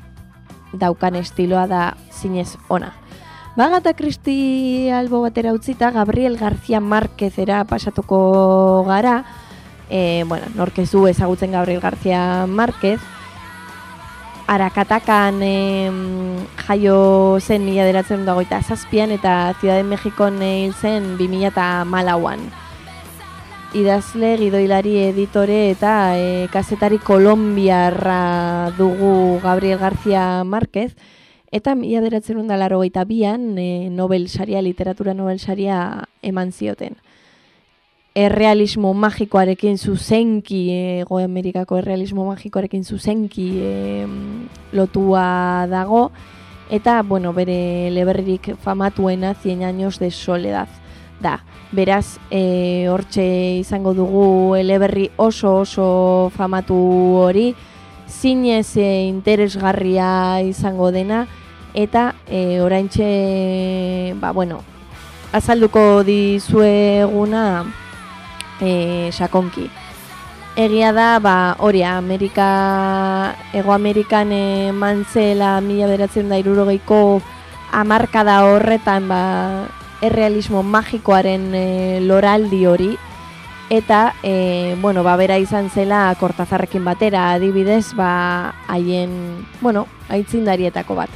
[0.72, 2.94] daukan estiloa da zinez ona.
[3.58, 9.26] Ba, Agatha Christie albo batera utzita, Gabriel García Márquezera pasatuko gara,
[9.90, 12.98] e, bueno, norkezu ezagutzen Gabriel García Márquez,
[14.46, 16.36] Arakatakan em,
[16.68, 22.44] jaio zen mila deratzen dagoita zazpian eta Ciudad de Mexikon hil zen 2000 eta malauan.
[23.74, 30.94] Idazle, gidoilari, editore eta e, kazetari kolombiarra dugu Gabriel García Márquez
[31.50, 36.94] eta mila deratzen da laro bian e, Nobel saria, literatura Nobel saria eman zioten
[38.16, 40.62] errealismo magikoarekin zuzenki,
[41.02, 44.06] ego Amerikako errealismo magikoarekin zuzenki e,
[44.72, 46.10] lotua dago,
[46.72, 50.68] eta, bueno, bere leberririk famatuena 100 años de soledad
[51.20, 51.44] da.
[51.72, 56.74] Beraz, e, hortxe izango dugu eleberri oso oso famatu
[57.20, 57.50] hori,
[58.08, 61.26] zinez e, interesgarria izango dena,
[61.74, 64.62] eta e, oraintxe, ba, bueno,
[65.36, 67.84] azalduko dizueguna
[68.60, 69.70] e, sakonki.
[70.56, 77.20] Egia da, ba, hori, Amerika, Ego Amerikan eman zela mila beratzen da irurogeiko
[77.76, 79.20] amarkada horretan, ba,
[80.00, 81.66] errealismo magikoaren e,
[82.00, 82.88] loraldi hori,
[83.68, 91.10] eta, e, bueno, ba, bera izan zela kortazarrekin batera, adibidez, ba, haien, bueno, aitzindarietako bat.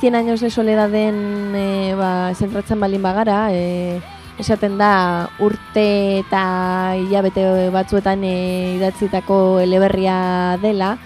[0.00, 3.98] 100 años de soledaden e, ba, zentratzen balin bagara, e,
[4.38, 5.86] esaten da urte
[6.20, 10.96] eta hilabete batzuetan e, idatzitako eleberria dela,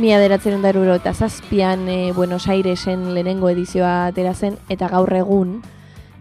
[0.00, 5.62] mila deratzen da eta zazpian e, Buenos Airesen lehenengo edizioa atera zen, eta gaur egun,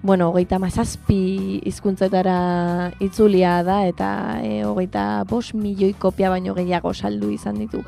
[0.01, 7.31] bueno, hogeita mazazpi hizkuntzetara itzulia da, eta e, hogeita bos milioi kopia baino gehiago saldu
[7.31, 7.83] izan ditu.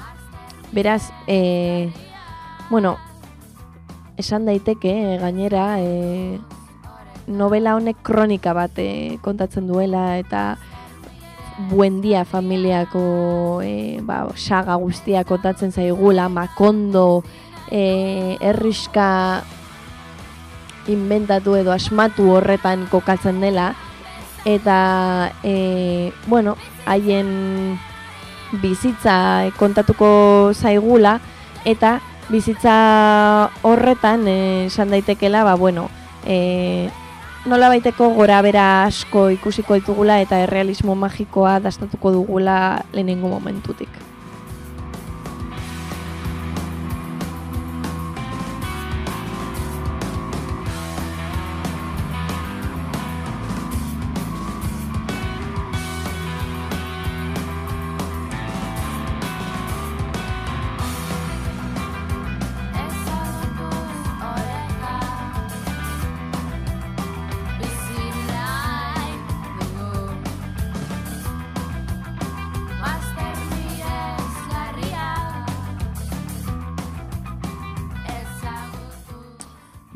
[0.71, 1.91] Beraz, e,
[2.69, 2.97] bueno,
[4.17, 6.39] esan daiteke gainera e,
[7.27, 10.57] novela honek kronika bat e, kontatzen duela eta
[11.69, 17.23] buendia familiako e, ba, saga guztia kontatzen zaigula, makondo
[17.69, 19.43] e, erriska
[20.89, 23.71] inventatu edo asmatu horretan kokatzen dela.
[24.45, 26.55] Eta e, bueno,
[26.89, 27.77] haien
[28.59, 31.19] bizitza kontatuko zaigula
[31.65, 31.99] eta
[32.31, 35.89] bizitza horretan eh, esan daitekela ba bueno,
[36.25, 36.89] e,
[37.45, 42.57] nola baiteko gora bera asko ikusiko ditugula eta errealismo magikoa dastatuko dugula
[42.93, 44.10] lehenengo momentutik.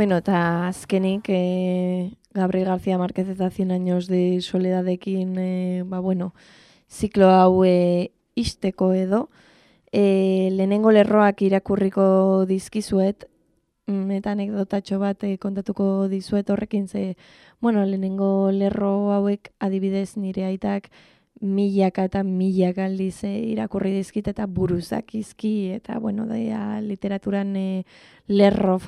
[0.05, 6.35] Bueno, eta azkenik e, Gabriel García Márquez eta 100 años de soledadekin, e, ba bueno,
[6.87, 9.31] ziklo hau e, isteko edo,
[9.91, 13.25] e, lehenengo lerroak irakurriko dizkizuet,
[13.87, 17.17] mm, eta anekdotatxo bat e, kontatuko dizuet horrekin ze,
[17.59, 20.91] bueno, lehenengo lerro hauek adibidez nire aitak
[25.99, 27.85] bueno, daia literaturan e,
[28.27, 28.79] lerro.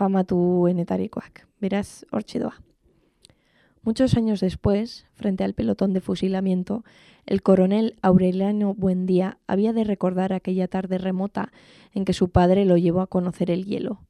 [3.83, 6.83] Muchos años después, frente al pelotón de fusilamiento,
[7.25, 11.51] el coronel Aureliano Buendía había de recordar aquella tarde remota
[11.93, 14.01] en que su padre lo llevó a conocer el hielo.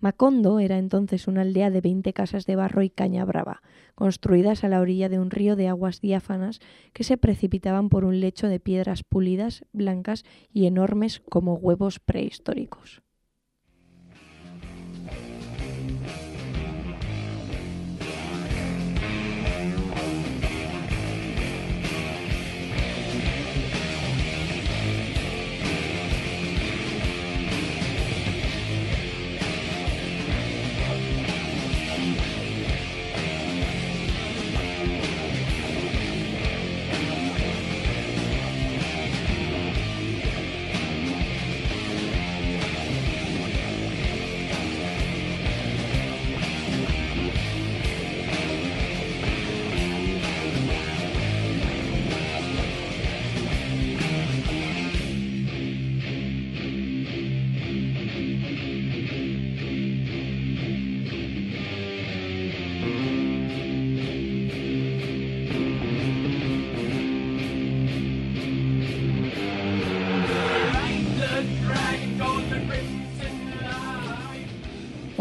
[0.00, 3.62] Macondo era entonces una aldea de 20 casas de barro y caña brava,
[3.96, 6.60] construidas a la orilla de un río de aguas diáfanas
[6.92, 13.02] que se precipitaban por un lecho de piedras pulidas, blancas y enormes como huevos prehistóricos.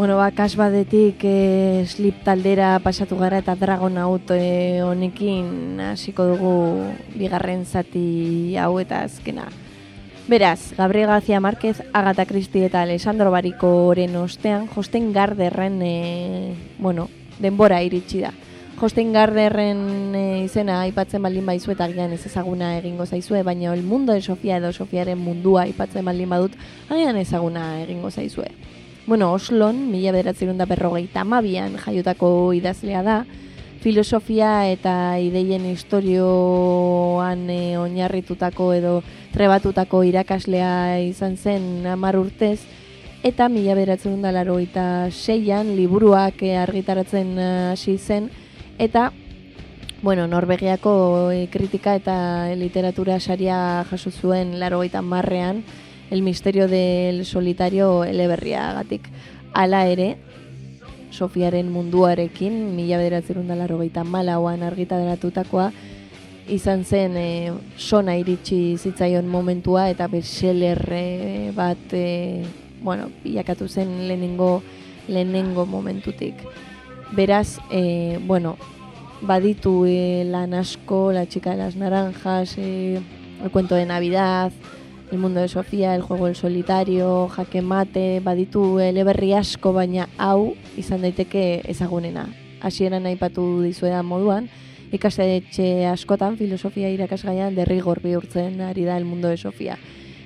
[0.07, 6.23] Bueno, ba, kas badetik e, slip taldera pasatu gara eta Dragon Out e, honekin hasiko
[6.29, 6.51] dugu
[7.11, 9.49] bigarren zati hau eta azkena.
[10.31, 17.83] Beraz, Gabriel García Márquez, Agatha Christie eta Alessandro Barikoren ostean, Josten Garderren, e, bueno, denbora
[17.83, 18.31] iritsi da.
[18.79, 23.83] Josten Garderren e, izena aipatzen baldin baizu eta agian ez ezaguna egingo zaizue, baina el
[23.83, 26.55] mundo de Sofia edo Sofiaren mundua aipatzen baldin badut,
[26.87, 28.53] agian ezaguna egingo zaizue.
[29.07, 33.21] Bueno, Oslon, mila bederatzerun da berrogeita amabian jaiotako idazlea da,
[33.79, 38.91] filosofia eta ideien historioan e, oinarritutako edo
[39.31, 42.59] trebatutako irakaslea izan zen hamar urtez,
[43.23, 48.27] eta mila beratzen da laro eta seian liburuak eh, argitaratzen eh, hasi zen,
[48.77, 49.13] eta
[50.03, 55.63] bueno, Norvegiako eh, kritika eta literatura saria jaso zuen laro marrean,
[56.09, 59.09] el misterio del solitario eleberriagatik.
[59.53, 60.17] Hala ere,
[61.11, 65.71] Sofiaren munduarekin, mila beratzen da laro malauan argitaratutakoa,
[66.47, 72.43] izan zen e, sona iritsi zitzaion momentua eta bestseller e, bat e,
[72.81, 74.61] bueno, bilakatu zen lehenengo
[75.07, 76.35] lehenengo momentutik.
[77.15, 78.57] Beraz, e, bueno,
[79.21, 82.99] baditu e, lan asko, La chica de las naranjas, e,
[83.43, 84.51] El cuento de Navidad,
[85.09, 90.55] El mundo de Sofía, El juego del solitario, Jaque mate, baditu eleberri asko, baina hau
[90.75, 92.25] izan daiteke ezagunena.
[92.59, 94.49] Hasieran aipatu dizuedan moduan,
[94.91, 99.77] ikastetxe askotan filosofia irakasgaian derrigor bihurtzen ari da El mundo de Sofía.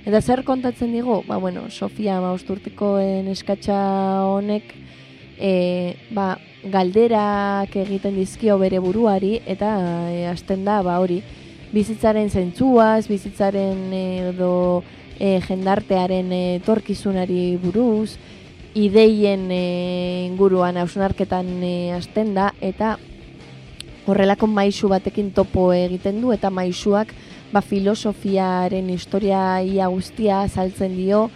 [0.04, 1.22] Eta zer kontatzen digu?
[1.28, 4.74] Ba, bueno, Sofia mausturtikoen eskatxa honek
[5.38, 9.76] e, ba, galderak egiten dizkio bere buruari eta
[10.10, 11.22] e, hasten da ba hori
[11.72, 14.84] bizitzaren zentzuaz, bizitzaren e, edo
[15.20, 18.18] e, jendartearen e, torkizunari buruz,
[18.74, 22.98] ideien e, inguruan hausnarketan e, hasten da eta
[24.08, 27.14] horrelako maisu batekin topo egiten du eta maisuak
[27.52, 31.30] ba, filosofiaren historia ia guztia saltzen dio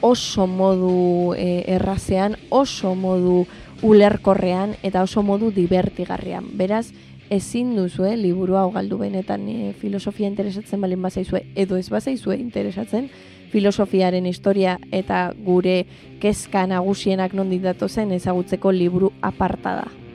[0.00, 3.44] oso modu e, errazean, oso modu
[3.82, 6.46] ulerkorrean eta oso modu divertigarrian.
[6.58, 6.88] Beraz,
[7.30, 13.10] ezin duzue liburu hau galdu benetan e, filosofia interesatzen balen bazaizue edo ez bazaizue interesatzen
[13.52, 15.86] filosofiaren historia eta gure
[16.20, 20.07] kezka nagusienak nondik datozen ezagutzeko liburu aparta da.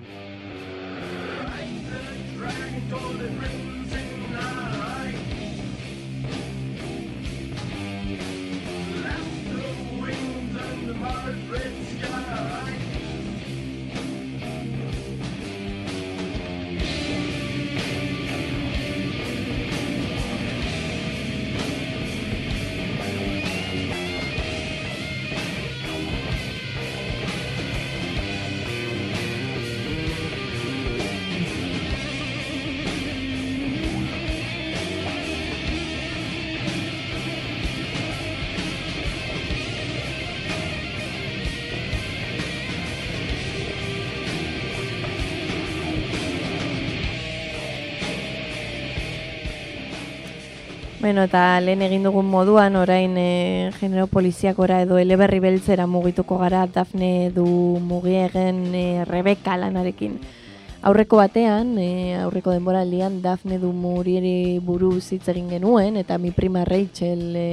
[51.04, 56.62] Bueno, eta lehen egin dugun moduan, orain e, genero poliziakora edo eleberri beltzera mugituko gara
[56.64, 57.44] Dafne du
[57.84, 60.14] mugiegen e, Rebeka lanarekin.
[60.80, 66.64] Aurreko batean, e, aurreko denboraldian, Dafne du murieri buruz hitz egin genuen, eta mi prima
[66.64, 67.50] Rachel e,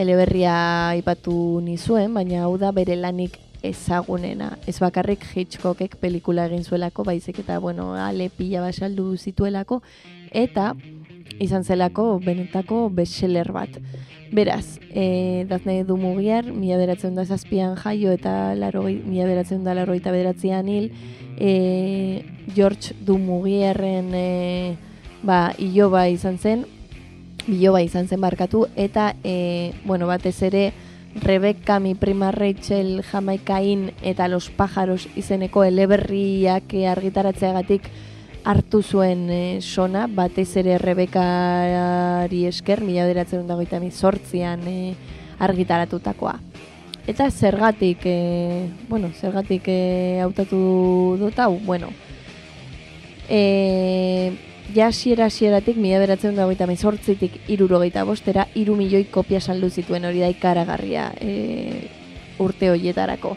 [0.00, 0.56] eleberria
[0.94, 4.54] aipatu nizuen, baina hau da bere lanik ezagunena.
[4.66, 9.82] Ez bakarrik Hitchcockek pelikula egin zuelako, baizik eta, bueno, ale pila basaldu zituelako,
[10.32, 10.72] eta
[11.40, 13.78] izan zelako benetako bestseller bat.
[14.32, 19.74] Beraz, e, Dazne du mugiar, mila beratzen da zazpian jaio eta laro, mila beratzen da
[19.74, 20.90] laro eta hil,
[21.38, 22.24] e,
[22.54, 24.76] George du mugiarren e,
[25.22, 26.64] ba, iloba izan zen,
[27.46, 30.72] iloba izan zen barkatu, eta, e, bueno, batez ere,
[31.14, 37.90] Rebecca, mi prima Rachel, Jamaikain eta Los Pájaros izeneko eleberriak argitaratzeagatik
[38.44, 44.94] hartu zuen e, sona, batez ere Rebekari esker, mila beratzen dagoita sortzian e,
[45.38, 46.38] argitaratutakoa.
[47.06, 51.88] Eta zergatik, e, bueno, zergatik e, hautatu dut hau, bueno,
[53.28, 54.32] e,
[54.74, 60.20] ja siera sieratik, mila beratzen dagoita sortzitik irurogeita bostera, iru milioi kopia saldu zituen hori
[60.20, 61.88] da ikaragarria e,
[62.38, 63.36] urte horietarako.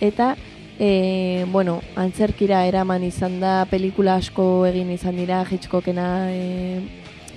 [0.00, 0.36] Eta,
[0.78, 6.80] E, bueno, antzerkira eraman izan da, pelikula asko egin izan dira, Hitchcockena, e,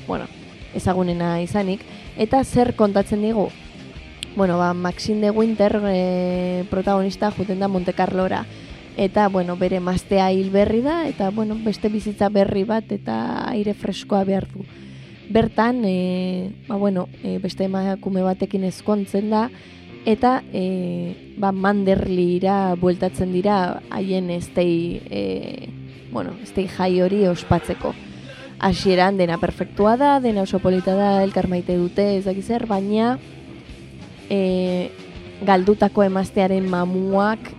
[0.07, 0.25] bueno,
[0.73, 1.83] ezagunena izanik.
[2.17, 3.49] Eta zer kontatzen digu?
[4.36, 8.45] Bueno, ba, Maxine de Winter e, protagonista juten da Monte Carlora.
[8.97, 13.73] Eta, bueno, bere maztea hil berri da, eta, bueno, beste bizitza berri bat, eta aire
[13.73, 14.63] freskoa behar du.
[15.29, 19.49] Bertan, e, ba, bueno, e, beste emakume batekin ezkontzen da,
[20.06, 25.70] eta e, ba, manderlira bueltatzen dira haien estei, e,
[26.12, 27.93] bueno, estei jai hori ospatzeko.
[28.60, 33.18] Hasieran dena perfektua da, dena oso polita da, elkar maite dute, ez zer, baina
[34.30, 34.91] e,
[35.43, 37.51] galdutako emaztearen mamuak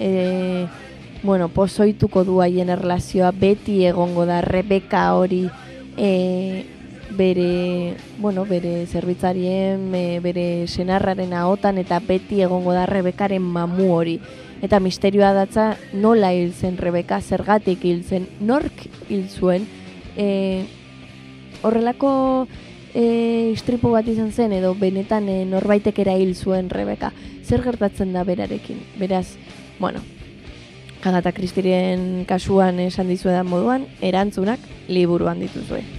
[0.00, 0.66] e,
[1.22, 5.44] bueno, pozoituko du haien erlazioa beti egongo da Rebeka hori
[5.96, 6.64] e,
[7.18, 14.20] bere, bueno, bere zerbitzarien, e, bere senarraren ahotan eta beti egongo da Rebekaren mamu hori.
[14.62, 19.66] Eta misterioa datza nola hil zen Rebeka, zergatik hil zen, nork hil zuen.
[20.16, 20.64] E,
[21.66, 22.12] horrelako
[22.94, 27.12] e, istripu bat izan zen edo benetan e, norbaitek era hil zuen Rebeka.
[27.42, 28.80] Zer gertatzen da berarekin?
[28.98, 29.34] Beraz,
[29.78, 30.02] bueno,
[31.02, 35.97] Agatha Christieren kasuan esan dizuedan moduan, erantzunak liburuan dituzue.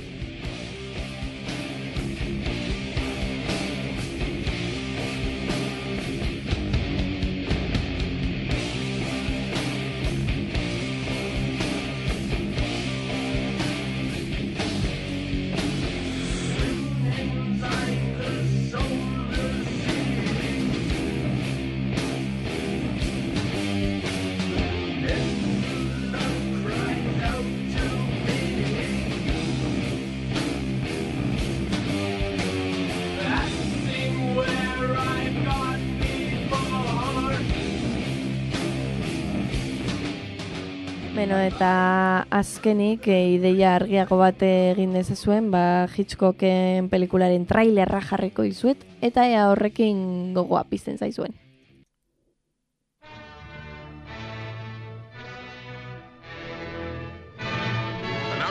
[41.29, 48.81] Beno, eta azkenik e, ideia argiago bat egin dezazuen, ba, Hitchcocken pelikularen trailerra jarriko dizuet,
[49.05, 51.37] eta ea horrekin gogoa pizten zaizuen.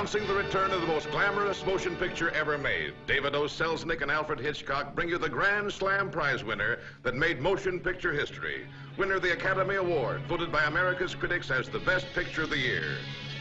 [0.08, 3.42] Announcing the return of the most glamorous motion picture ever made, David O.
[3.42, 8.10] Selznick and Alfred Hitchcock bring you the Grand Slam Prize winner that made motion picture
[8.10, 8.66] history.
[8.96, 12.56] Winner of the Academy Award, voted by America's critics as the best picture of the
[12.56, 12.96] year.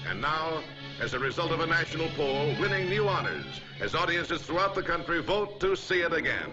[0.10, 0.62] And now,
[1.00, 5.22] as a result of a national poll, winning new honors as audiences throughout the country
[5.22, 6.52] vote to see it again.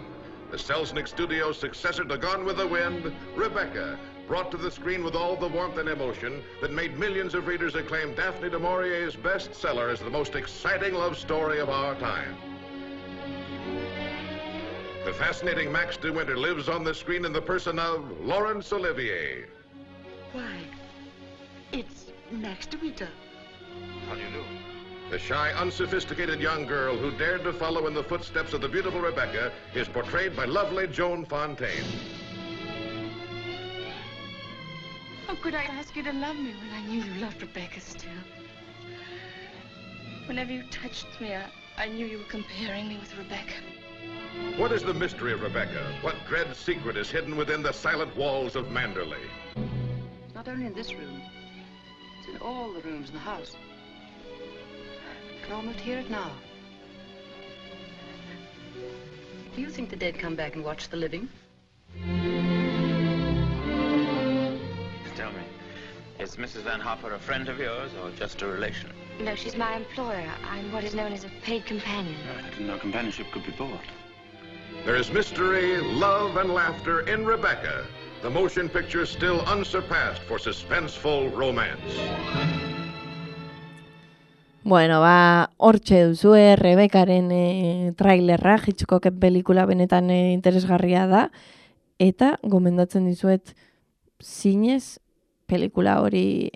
[0.53, 5.15] The Selznick Studio's successor to Gone with the Wind, Rebecca, brought to the screen with
[5.15, 9.93] all the warmth and emotion that made millions of readers acclaim Daphne du Maurier's bestseller
[9.93, 12.37] as the most exciting love story of our time.
[15.05, 19.45] The fascinating Max de Winter lives on the screen in the person of Laurence Olivier.
[20.33, 20.61] Why,
[21.73, 23.09] it's Max de Winter.
[24.09, 24.45] How do you do?
[25.11, 29.01] The shy, unsophisticated young girl who dared to follow in the footsteps of the beautiful
[29.01, 32.24] Rebecca is portrayed by lovely Joan Fontaine.
[35.27, 38.11] How could I ask you to love me when I knew you loved Rebecca still?
[40.27, 41.47] Whenever you touched me, I,
[41.79, 43.55] I knew you were comparing me with Rebecca.
[44.57, 45.83] What is the mystery of Rebecca?
[46.03, 49.25] What dread secret is hidden within the silent walls of Manderley?
[50.35, 51.23] Not only in this room,
[52.19, 53.57] it's in all the rooms in the house.
[55.41, 56.33] I can almost hear it now.
[59.55, 61.29] Do you think the dead come back and watch the living?
[66.25, 66.63] Is Mrs.
[66.63, 68.89] Van Hopper a friend of yours or just a relation?
[69.21, 70.33] No, she's my employer.
[70.51, 72.17] I'm what is known as a paid companion.
[72.39, 73.85] I didn't know companionship could be bought.
[74.87, 77.85] There is mystery, love, and laughter in Rebecca,
[78.23, 81.93] the motion picture still unsurpassed for suspenseful romance.
[84.63, 91.29] Bueno, ba, hortxe duzue Rebekaren e, trailerra, Hitchcocken pelikula benetan e, interesgarria da,
[92.01, 93.53] eta gomendatzen dizuet
[94.25, 95.04] zinez
[95.55, 96.51] pelikula hori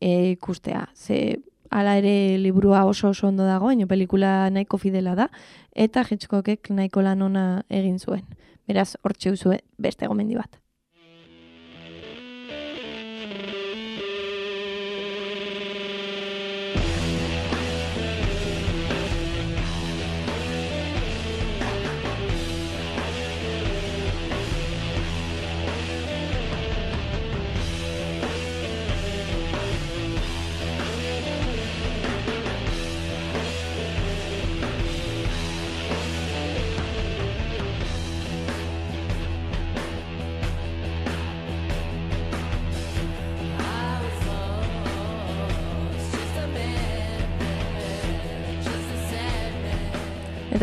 [0.00, 0.86] e, ikustea.
[0.94, 1.40] Ze
[1.74, 5.30] hala ere liburua oso oso ondo dago, baina pelikula nahiko fidela da,
[5.74, 8.26] eta Hitchcockek nahiko lan ona egin zuen.
[8.68, 10.63] Beraz, hortxe duzue beste gomendi bat.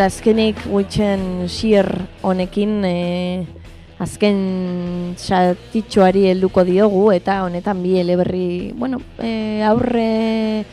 [0.02, 1.86] Eta azkenik witchen sier
[2.26, 2.94] honekin e,
[4.02, 4.40] azken
[5.14, 10.66] satitxoari helduko diogu eta honetan bi eleberri, bueno, e, aurre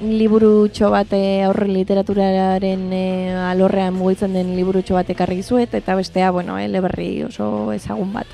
[0.00, 3.04] liburutxo bat e, aurre literaturaren e,
[3.50, 8.32] alorrean mugitzen den liburutxo bat ekarri dizuet eta bestea, bueno, eleberri oso ezagun bat.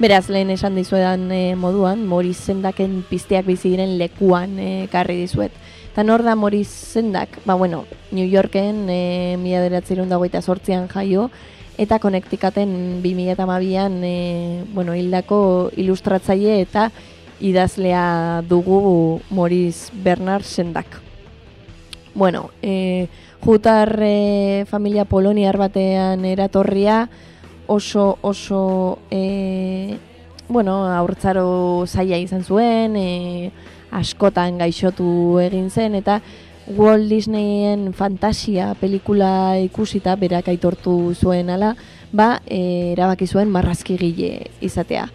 [0.00, 4.56] Beraz, lehen esan dizuedan e, moduan, Moriz zendaken pizteak bizi diren lekuan
[4.86, 5.52] ekarri dizuet.
[5.98, 7.40] Eta nor da Moriz zendak?
[7.44, 11.24] Ba, bueno, New Yorken e, mila beratzerun dagoita sortzian jaio,
[11.74, 14.12] eta konektikaten 2008an e,
[14.76, 16.84] bueno, hildako ilustratzaile eta
[17.42, 21.00] idazlea dugu Moriz Bernard sendak.
[22.14, 23.08] bueno, e,
[23.42, 27.08] jutar e, familia poloniar batean eratorria
[27.66, 29.98] oso oso e,
[30.46, 33.50] bueno, aurtzaro zaila izan zuen, e,
[33.90, 36.20] askotan gaixotu egin zen, eta
[36.76, 41.74] Walt Disneyen fantasia pelikula ikusita berak aitortu zuen ala,
[42.12, 45.06] ba, e, erabaki zuen marrazkigile izatea.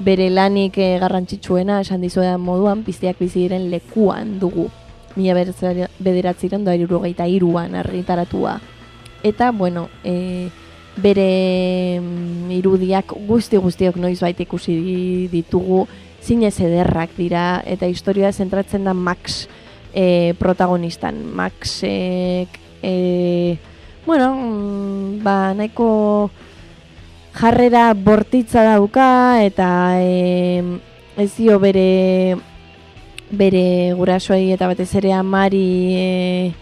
[0.00, 4.70] Bere lanik e, garrantzitsuena esan dizuedan moduan, piztiak bizi diren lekuan dugu.
[5.16, 8.56] Mila bederatziren da irurogeita iruan argitaratua.
[9.22, 10.48] Eta, bueno, e,
[10.96, 15.84] bere mm, irudiak guzti guztiok noiz baita ikusi ditugu,
[16.22, 19.48] zinez ederrak dira, eta historia zentratzen da Max
[19.94, 21.18] e, protagonistan.
[21.34, 22.48] Maxek,
[22.82, 23.58] e,
[24.06, 26.30] bueno, mm, ba, nahiko
[27.34, 30.62] jarrera bortitza dauka, eta e,
[31.16, 32.36] ez dio bere,
[33.30, 35.66] bere gurasoei eta batez ere amari
[35.96, 36.52] e,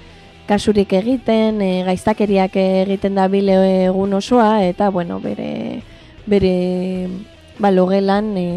[0.48, 5.82] kasurik egiten, e, gaiztakeriak egiten da bile egun osoa, eta, bueno, bere,
[6.26, 6.54] bere
[7.60, 8.48] balogelan, e,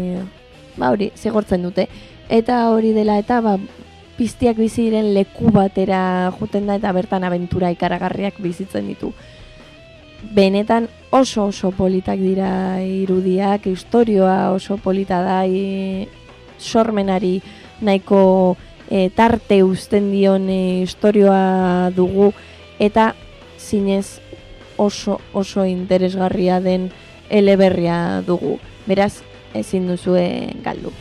[0.76, 1.88] ba hori, zigortzen dute.
[2.28, 3.58] Eta hori dela eta ba,
[4.18, 9.12] piztiak bizi diren leku batera juten da eta bertan abentura ikaragarriak bizitzen ditu.
[10.34, 16.08] Benetan oso oso politak dira irudiak, historioa oso polita da, i,
[16.58, 17.42] sormenari
[17.80, 18.56] nahiko
[18.88, 22.32] e, tarte uzten dion e, historioa dugu
[22.78, 23.12] eta
[23.58, 24.20] zinez
[24.76, 26.90] oso oso interesgarria den
[27.30, 28.58] eleberria dugu.
[28.86, 29.22] Beraz,
[29.54, 30.24] ezin duzue
[30.64, 30.92] galdu.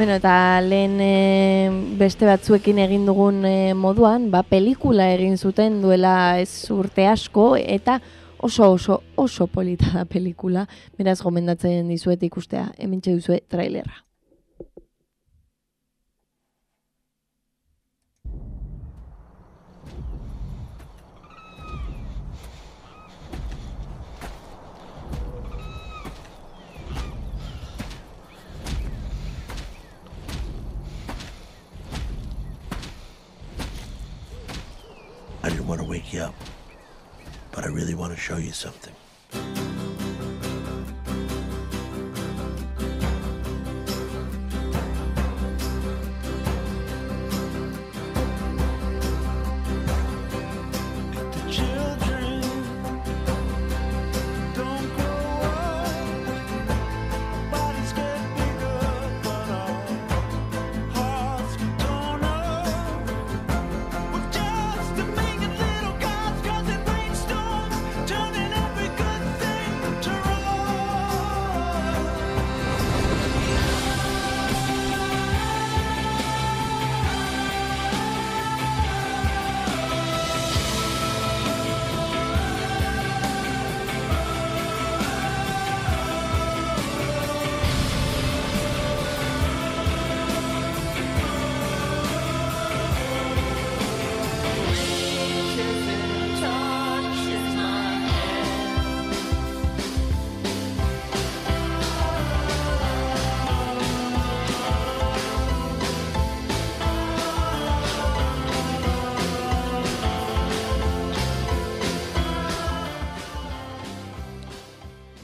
[0.00, 1.68] Bueno, eta lehen e,
[2.00, 7.98] beste batzuekin egin dugun e, moduan, ba, pelikula egin zuten duela ez urte asko, eta
[8.40, 10.64] oso oso oso polita da pelikula,
[10.96, 14.00] beraz gomendatzen dizuet ikustea, hemen duzue trailerra.
[35.70, 36.34] Want to wake you up,
[37.52, 39.59] but I really want to show you something.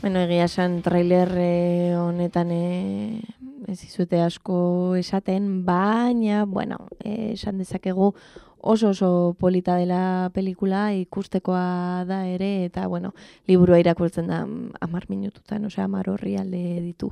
[0.06, 3.22] Bueno, egia esan trailer eh, honetan e,
[3.66, 8.12] ez izute asko esaten, baina, bueno, eh, esan dezakegu
[8.60, 9.08] oso oso
[9.40, 13.16] polita dela pelikula ikustekoa da ere, eta, bueno,
[13.50, 14.44] liburua irakurtzen da
[14.78, 17.10] amar minututan, osea, amar horri alde ditu.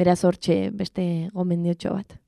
[0.00, 2.19] Beraz hortxe beste gomendiotxo bat.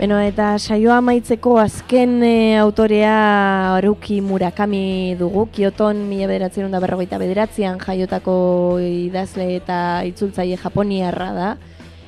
[0.00, 7.18] Beno, eta saioa amaitzeko azken e, autorea Haruki Murakami dugu, Kioton mila bederatzen da berrogeita
[7.20, 8.36] bederatzean jaiotako
[8.80, 11.50] idazle eta itzultzaile japoniarra da.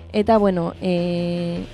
[0.09, 1.67] Eta, bueno, e,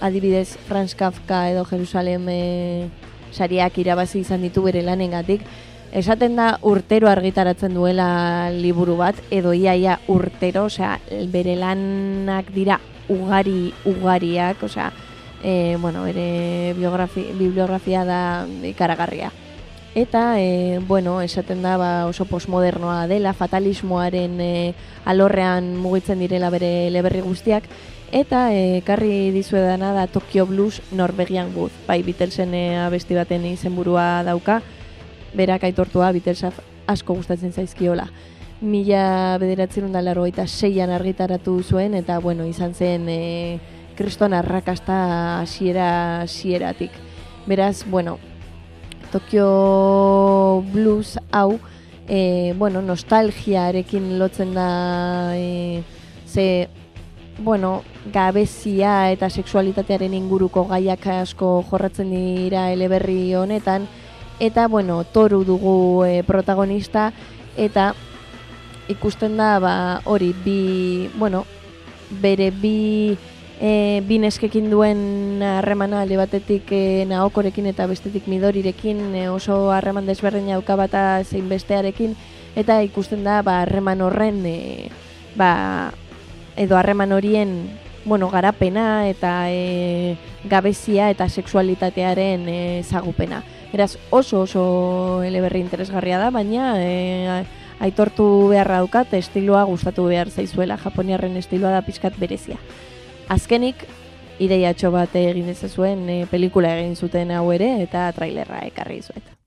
[0.00, 2.88] adibidez Franz Kafka edo Jerusalem e,
[3.28, 5.44] sariak irabazi izan ditu bere lanengatik,
[5.92, 10.96] esaten da urtero argitaratzen duela liburu bat, edo iaia urtero, osea,
[11.28, 14.92] bere lanak dira ugari ugariak, osea,
[15.42, 19.30] e, bueno, bere biografi, bibliografia da ikaragarria.
[19.94, 24.74] Eta, e, bueno, esaten da ba, oso postmodernoa dela, fatalismoaren e,
[25.04, 27.68] alorrean mugitzen direla bere leberri guztiak,
[28.10, 34.24] eta e, karri dizuedana da Tokyo Blues Norvegian Wood, bai Beatlesen e, abesti baten izenburua
[34.26, 34.62] dauka,
[35.34, 36.42] berak aitortua Beatles
[36.86, 38.08] asko gustatzen zaizkiola
[38.64, 43.60] mila bederatzen da laro eta seian argitaratu zuen, eta bueno, izan zen e,
[43.96, 46.90] kriston arrakasta hasiera hasieratik.
[47.46, 48.18] Beraz, bueno,
[49.12, 51.58] Tokyo Blues hau,
[52.08, 55.82] e, bueno, nostalgiarekin lotzen da, e,
[56.26, 56.68] ze,
[57.38, 63.86] bueno, gabezia eta sexualitatearen inguruko gaiak asko jorratzen dira eleberri honetan,
[64.40, 65.76] eta, bueno, toru dugu
[66.08, 67.12] e, protagonista,
[67.56, 67.92] eta
[68.88, 69.74] ikusten da ba,
[70.04, 71.44] hori bi, bueno,
[72.20, 73.16] bere bi
[73.60, 80.52] e, bineskekin duen harremana alde batetik e, naokorekin eta bestetik midorirekin e, oso harreman desberdin
[80.56, 82.16] auka bata zein bestearekin
[82.56, 84.90] eta ikusten da ba, harreman horren e,
[85.36, 85.92] ba,
[86.56, 87.56] edo harreman horien
[88.04, 93.42] bueno, garapena eta e, gabezia eta sexualitatearen ezagupena.
[93.72, 97.44] Eraz oso oso eleberri interesgarria da, baina e,
[97.84, 102.58] aitortu beharra daukat estiloa gustatu behar zaizuela japoniarren estiloa da pizkat berezia.
[103.28, 103.84] Azkenik
[104.42, 109.43] ideiatxo bat egin ez zuen e, pelikula egin zuten hau ere eta trailerra ekarri zuet.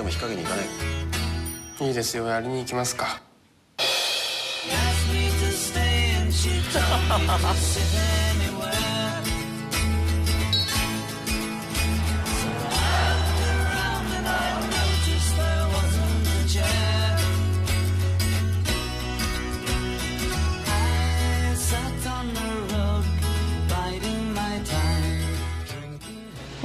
[0.00, 1.88] でもに行かない。
[1.88, 3.20] いいですよやりに行きますか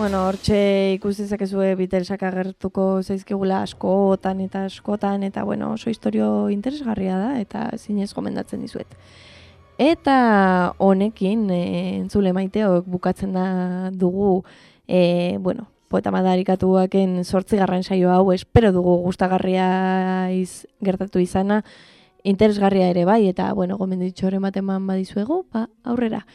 [0.06, 0.58] Bueno, hortxe
[1.00, 7.64] ikusi dezakezue Beatlesak agertuko zaizkigula askotan eta askotan eta bueno, oso historio interesgarria da eta
[7.80, 8.94] zinez gomendatzen dizuet.
[9.82, 11.60] Eta honekin e,
[12.04, 13.48] entzule maiteok bukatzen da
[13.90, 14.44] dugu
[14.86, 21.64] e, bueno, poeta madarikatuaken sortzigarren saio hau espero dugu gustagarria iz, gertatu izana
[22.22, 26.28] interesgarria ere bai eta bueno, gomenditxo ematen badizuegu, ba, aurrera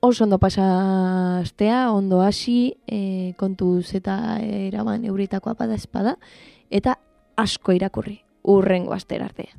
[0.00, 6.16] oso ondo pasa astea, ondo hasi, e, kontuz eta eraman euritakoa bada espada,
[6.70, 6.98] eta
[7.36, 9.50] asko irakurri, urrengo astera arte.